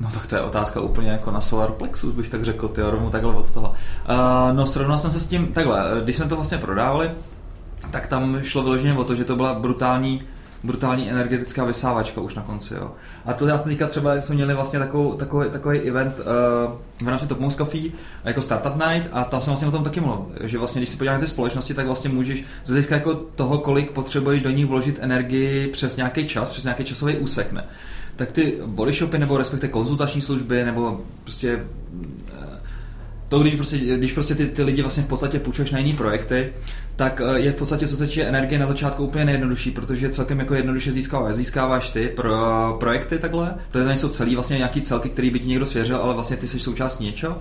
[0.00, 3.10] No tak to je otázka úplně jako na Solar Plexus, bych tak řekl, ty rovnou
[3.10, 3.68] takhle od toho.
[3.68, 7.10] Uh, no srovnal jsem se s tím, takhle, když jsme to vlastně prodávali,
[7.90, 10.22] tak tam šlo vyloženě o to, že to byla brutální
[10.64, 12.92] brutální energetická vysávačka už na konci, jo.
[13.24, 17.26] A to já teďka třeba jsme měli vlastně takovou, takový, takový event uh, v rámci
[17.26, 17.90] Top Mouse Coffee
[18.24, 20.96] jako Startup Night a tam jsem vlastně o tom taky mluvil, že vlastně když si
[20.96, 24.64] podíváš na ty společnosti, tak vlastně můžeš z hlediska jako toho, kolik potřebuješ do ní
[24.64, 27.64] vložit energii přes nějaký čas, přes nějaký časový úsek, ne?
[28.18, 31.64] tak ty body shopy nebo respektive konzultační služby nebo prostě
[32.32, 32.60] eh,
[33.28, 36.52] to, když prostě, když prostě ty, ty lidi vlastně v podstatě půjčuješ na jiný projekty,
[36.98, 40.38] tak eh, je v podstatě co se týče energie na začátku úplně nejjednodušší, protože celkem
[40.38, 41.34] jako jednoduše získáváš.
[41.34, 45.48] Získáváš ty pro, projekty takhle, protože to nejsou celý vlastně nějaký celky, který by ti
[45.48, 47.38] někdo svěřil, ale vlastně ty jsi součástí něčeho.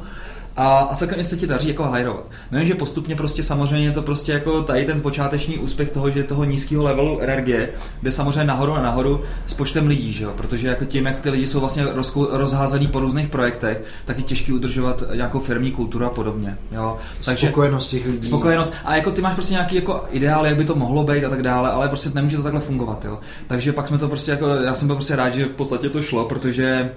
[0.58, 2.26] A, a celkem se ti daří jako hajrovat.
[2.51, 6.24] No že postupně prostě samozřejmě je to prostě jako tady ten počáteční úspěch toho, že
[6.24, 7.70] toho nízkého levelu energie
[8.03, 10.34] jde samozřejmě nahoru a nahoru s počtem lidí, že jo?
[10.38, 14.24] Protože jako tím, jak ty lidi jsou vlastně rozkou, rozházený po různých projektech, tak je
[14.24, 16.58] těžký udržovat nějakou firmní kulturu a podobně.
[16.72, 16.97] Jo?
[17.22, 18.28] Spokojenost těch lidí.
[18.28, 18.74] Spokojenost.
[18.86, 21.43] A jako ty máš prostě nějaký jako ideál, jak by to mohlo být a tak
[21.43, 23.05] dále, ale prostě nemůže to takhle fungovat.
[23.05, 23.20] Jo?
[23.47, 26.01] Takže pak jsme to prostě jako, já jsem byl prostě rád, že v podstatě to
[26.01, 26.91] šlo, protože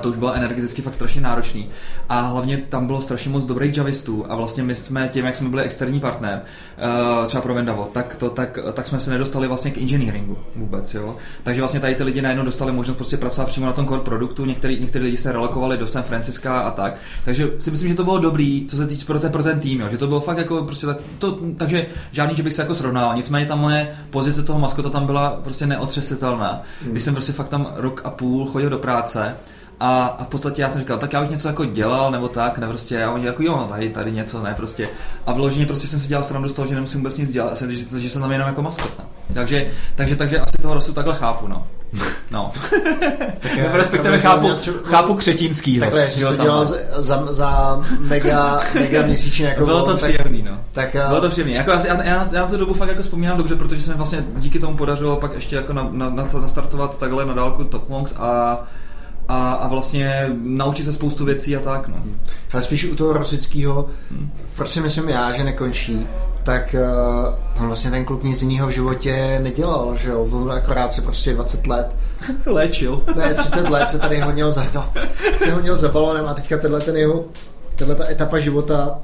[0.00, 1.68] to už bylo energeticky fakt strašně náročný.
[2.08, 5.48] A hlavně tam bylo strašně moc dobrých javistů a vlastně my jsme tím, jak jsme
[5.48, 6.42] byli externí partner,
[7.20, 10.94] uh, třeba pro Vendavo, tak, to, tak, tak jsme se nedostali vlastně k engineeringu vůbec.
[10.94, 11.16] Jo?
[11.42, 14.44] Takže vlastně tady ty lidi najednou dostali možnost prostě pracovat přímo na tom core produktu,
[14.44, 16.96] některý, některý lidi se relokovali do San Francisca a tak.
[17.24, 19.80] Takže si myslím, že to bylo dobrý, co se týče pro ten, pro ten tým,
[19.80, 19.88] jo?
[19.90, 23.16] že to bylo fakt jako prostě tak, to, takže žádný, že bych se jako srovnal.
[23.16, 26.62] Nicméně ta moje pozice toho maskota tam byla prostě neotřesitelná.
[26.82, 26.90] Hmm.
[26.90, 29.36] Když jsem prostě fakt tam rok a půl chodil do práce,
[29.80, 32.58] a, a, v podstatě já jsem říkal, tak já bych něco jako dělal, nebo tak,
[32.58, 34.88] ne prostě, a oni jako jo, tady, tady něco, ne prostě.
[35.26, 37.76] A vloženě prostě jsem si dělal srandu z toho, že nemusím vůbec nic dělat, že,
[37.76, 38.92] že, že jsem tam jenom jako maskot.
[38.98, 39.04] No.
[39.34, 41.66] Takže, takže, takže asi toho rosu takhle chápu, no.
[42.30, 42.52] No.
[43.40, 45.80] tak já, respektive chápu, třeba, chápu křetínský.
[45.80, 46.66] Takhle, jestli jsi to dělal
[46.96, 50.60] za, za mega, mega měsíčně jako Bylo to příjemný, no.
[50.72, 51.08] Tak, a...
[51.08, 51.54] Bylo to příjemný.
[51.54, 54.24] Jako já, já, já, na tu dobu fakt jako vzpomínám dobře, protože se mi vlastně
[54.36, 58.14] díky tomu podařilo pak ještě jako na, na, na, nastartovat takhle na dálku Top Monks
[58.16, 58.58] a
[59.28, 61.88] a, a vlastně naučit se spoustu věcí a tak.
[61.88, 61.96] No.
[62.52, 64.30] Ale spíš u toho Rosického, hmm.
[64.56, 66.06] proč si myslím já, že nekončí,
[66.42, 70.92] tak uh, on vlastně ten kluk nic jiného v životě nedělal, že jo, on akorát
[70.92, 71.96] se prostě 20 let
[72.46, 73.02] léčil.
[73.16, 74.92] Ne, 30 let se tady honil za, no,
[75.38, 77.24] se honil za balonem a teďka tenhle ten jeho,
[77.76, 78.98] tahle ta etapa života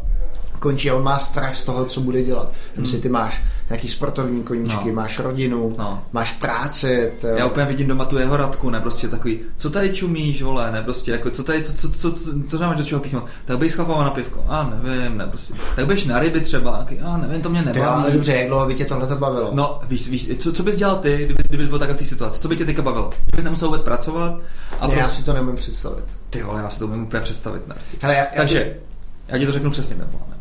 [0.64, 2.52] končí a on má strach z toho, co bude dělat.
[2.76, 2.86] Hmm.
[2.86, 4.94] si ty máš nějaký sportovní koníčky, no.
[4.94, 6.02] máš rodinu, no.
[6.12, 7.12] máš práci.
[7.20, 7.26] To...
[7.26, 10.82] Já úplně vidím doma tu jeho radku, ne, prostě takový, co tady čumíš, vole, ne,
[10.82, 13.72] prostě, jako, co tady, co, co, co, co, co máš do čeho píchnout, tak bych
[13.72, 17.50] schlapala na pivko, a nevím, ne, prostě, tak bys na ryby třeba, a nevím, to
[17.50, 17.80] mě nebaví.
[17.80, 19.50] To ale dobře, jak dlouho by tě tohle to bavilo?
[19.52, 22.40] No, víš, víš, co, co bys dělal ty, kdybys, kdybys byl takhle v té situaci,
[22.40, 23.10] co by tě teďka bavilo?
[23.26, 24.32] Kdybys nemusel vůbec pracovat?
[24.80, 24.98] A ne, prostě...
[24.98, 26.04] já si to nemůžu představit.
[26.30, 27.96] Ty vole, já si to úplně představit, ne, prostě.
[28.00, 28.76] Hele, já, Takže,
[29.28, 30.34] já, já ti to řeknu přesně, nebo ne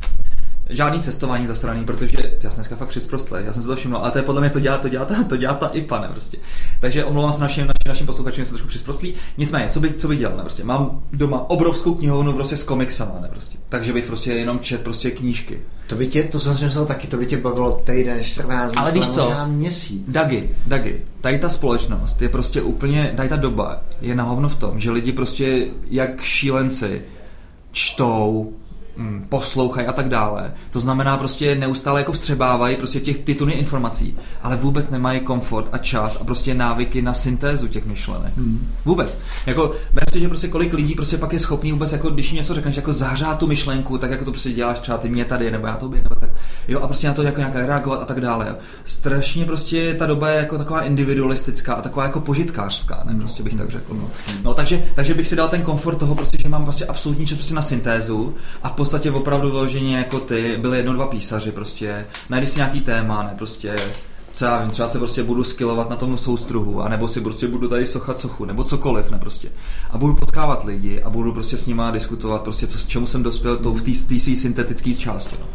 [0.70, 4.12] žádný cestování zasraný, protože já jsem dneska fakt přisprostlý, já jsem se to všiml, ale
[4.12, 6.38] to je podle mě to dělá, to dělá, ta, to dělá ta IPA, ne, prostě.
[6.80, 9.14] Takže omlouvám se našim, našim, našim posluchačům, jsem trošku přisprostlý.
[9.38, 10.64] Nicméně, co bych, co bych dělal, ne, prostě.
[10.64, 13.58] Mám doma obrovskou knihovnu prostě s komiksama, ne, prostě.
[13.70, 15.60] Takže bych prostě jenom čet prostě knížky.
[15.88, 18.78] To by tě, to jsem si myslel taky, to by tě bavilo týden, 14 dní,
[18.78, 19.32] ale víš co?
[19.46, 20.04] měsíc.
[20.08, 24.56] Dagi, Dagi, tady ta společnost je prostě úplně, tady ta doba je na hovno v
[24.56, 27.02] tom, že lidi prostě jak šílenci
[27.72, 28.54] čtou,
[29.30, 30.54] poslouchají a tak dále.
[30.72, 35.70] To znamená prostě neustále jako vstřebávají prostě těch ty tuny informací, ale vůbec nemají komfort
[35.72, 38.38] a čas a prostě návyky na syntézu těch myšlenek.
[38.38, 38.68] Hmm.
[38.86, 39.20] Vůbec.
[39.46, 42.38] Jako, vem si, že prostě kolik lidí prostě pak je schopný vůbec jako, když jim
[42.38, 45.52] něco řekneš, jako zahřát tu myšlenku, tak jako to prostě děláš třeba ty mě tady,
[45.52, 46.30] nebo já to nebo tak.
[46.68, 48.46] Jo, a prostě na to jako nějak reagovat a tak dále.
[48.50, 48.56] Jo.
[48.86, 53.56] Strašně prostě ta doba je jako taková individualistická a taková jako požitkářská, ne, prostě bych
[53.56, 53.94] tak řekl.
[53.94, 54.10] No,
[54.44, 57.38] no takže, takže bych si dal ten komfort toho, prostě, že mám vlastně absolutní čas
[57.38, 62.06] prostě na syntézu a v podstatě opravdu vyloženě jako ty, byly jedno, dva písaři prostě,
[62.30, 63.76] najdeš si nějaký téma, ne, prostě
[64.34, 67.68] co já vím, třeba se prostě budu skillovat na tom soustruhu, anebo si prostě budu
[67.68, 69.50] tady sochat sochu, nebo cokoliv, ne prostě.
[69.92, 73.58] A budu potkávat lidi a budu prostě s nima diskutovat, prostě co, čemu jsem dospěl
[73.58, 75.36] to v té syntetické části.
[75.40, 75.46] No.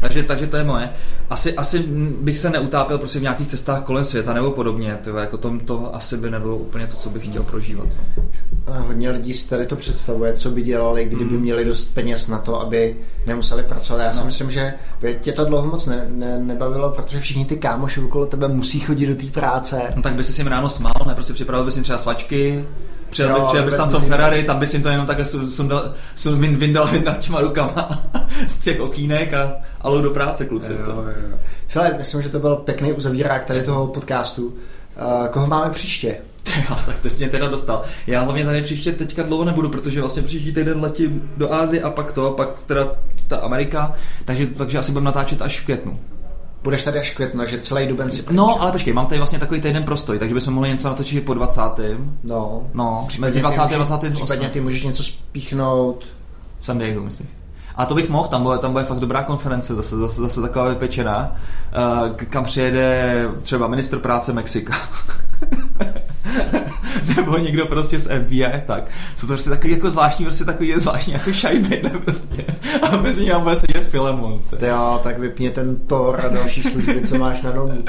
[0.00, 0.90] Takže, takže to je moje.
[1.30, 1.78] Asi, asi
[2.20, 4.98] bych se neutápil prostě v nějakých cestách kolem světa nebo podobně.
[5.02, 7.88] Tyvo, jako tom, to asi by nebylo úplně to, co bych chtěl prožívat.
[8.66, 11.40] A hodně lidí si tady to představuje, co by dělali, kdyby mm.
[11.40, 12.96] měli dost peněz na to, aby
[13.26, 14.02] nemuseli pracovat.
[14.02, 14.26] Já si no.
[14.26, 14.74] myslím, že
[15.20, 19.06] tě to dlouho moc ne, ne, nebavilo, protože všichni ty kámoši okolo tebe musí chodit
[19.06, 19.82] do té práce.
[19.96, 21.14] No tak by si jim ráno smál, ne?
[21.14, 22.64] Prostě připravil bys jim třeba svačky,
[23.10, 26.50] Přijel, jo, přijel bys tam tom Ferrari, tam bys jim to jenom takhle sundal, sundal,
[26.58, 28.02] vyndal nad těma rukama
[28.48, 30.72] z těch okýnek a alo do práce, kluci.
[30.72, 30.90] Jo, to.
[30.90, 31.38] jo.
[31.68, 34.46] Hele, myslím, že to byl pěkný uzavírák tady toho podcastu.
[34.46, 36.16] Uh, koho máme příště?
[36.70, 37.82] Jo, tak to jsi mě teda dostal.
[38.06, 41.90] Já hlavně tady příště teďka dlouho nebudu, protože vlastně příští týden letím do Ázie a
[41.90, 42.92] pak to, pak teda
[43.28, 43.92] ta Amerika,
[44.24, 45.98] takže, takže asi budeme natáčet až v květnu.
[46.62, 49.60] Budeš tady až květnu, že celý duben si No, ale počkej, mám tady vlastně takový
[49.60, 51.60] týden prostoj, takže bychom mohli něco natočit po 20.
[52.24, 52.62] No.
[52.74, 53.60] No, mezi 20.
[53.60, 54.12] a 20.
[54.12, 56.04] Případně ty můžeš něco spíchnout.
[56.60, 57.28] San Diego, myslím.
[57.76, 60.68] A to bych mohl, tam bude, tam bude fakt dobrá konference, zase, zase, zase taková
[60.68, 61.36] vypečená,
[62.06, 64.74] uh, kam přijede třeba ministr práce Mexika.
[67.16, 68.84] nebo někdo prostě z FBI, tak.
[69.16, 72.44] Jsou to prostě takový jako zvláštní, prostě takový zvláštní jako šajby, ne prostě.
[72.82, 74.40] A mezi nimi bude sedět Filemon.
[74.66, 77.84] Jo, tak vypně ten Tor a další služby, co máš na domu.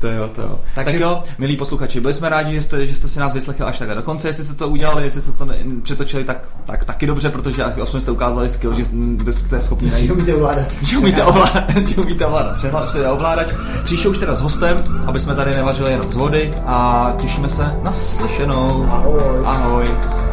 [0.00, 0.60] To jo, to jo.
[0.74, 0.92] Takže...
[0.92, 3.78] Tak jo, milí posluchači, byli jsme rádi, že jste, že jste si nás vyslechli až
[3.78, 4.28] tak do konce.
[4.28, 8.00] Jestli jste to udělali, jestli jste to ne, přetočili, tak, tak taky dobře, protože aspoň
[8.00, 8.84] jste ukázali skill, že
[9.32, 10.06] jste schopni najít.
[10.06, 10.66] Že umíte ovládat.
[10.82, 12.56] Že umíte ovládat, že umíte ovládat.
[12.56, 13.46] Přehlášte ovládat.
[13.84, 17.74] Příště už teda s hostem, aby jsme tady nevařili jenom z vody a těšíme se
[17.82, 18.86] na slyšenou.
[18.90, 19.20] Ahoj.
[19.44, 20.27] Ahoj.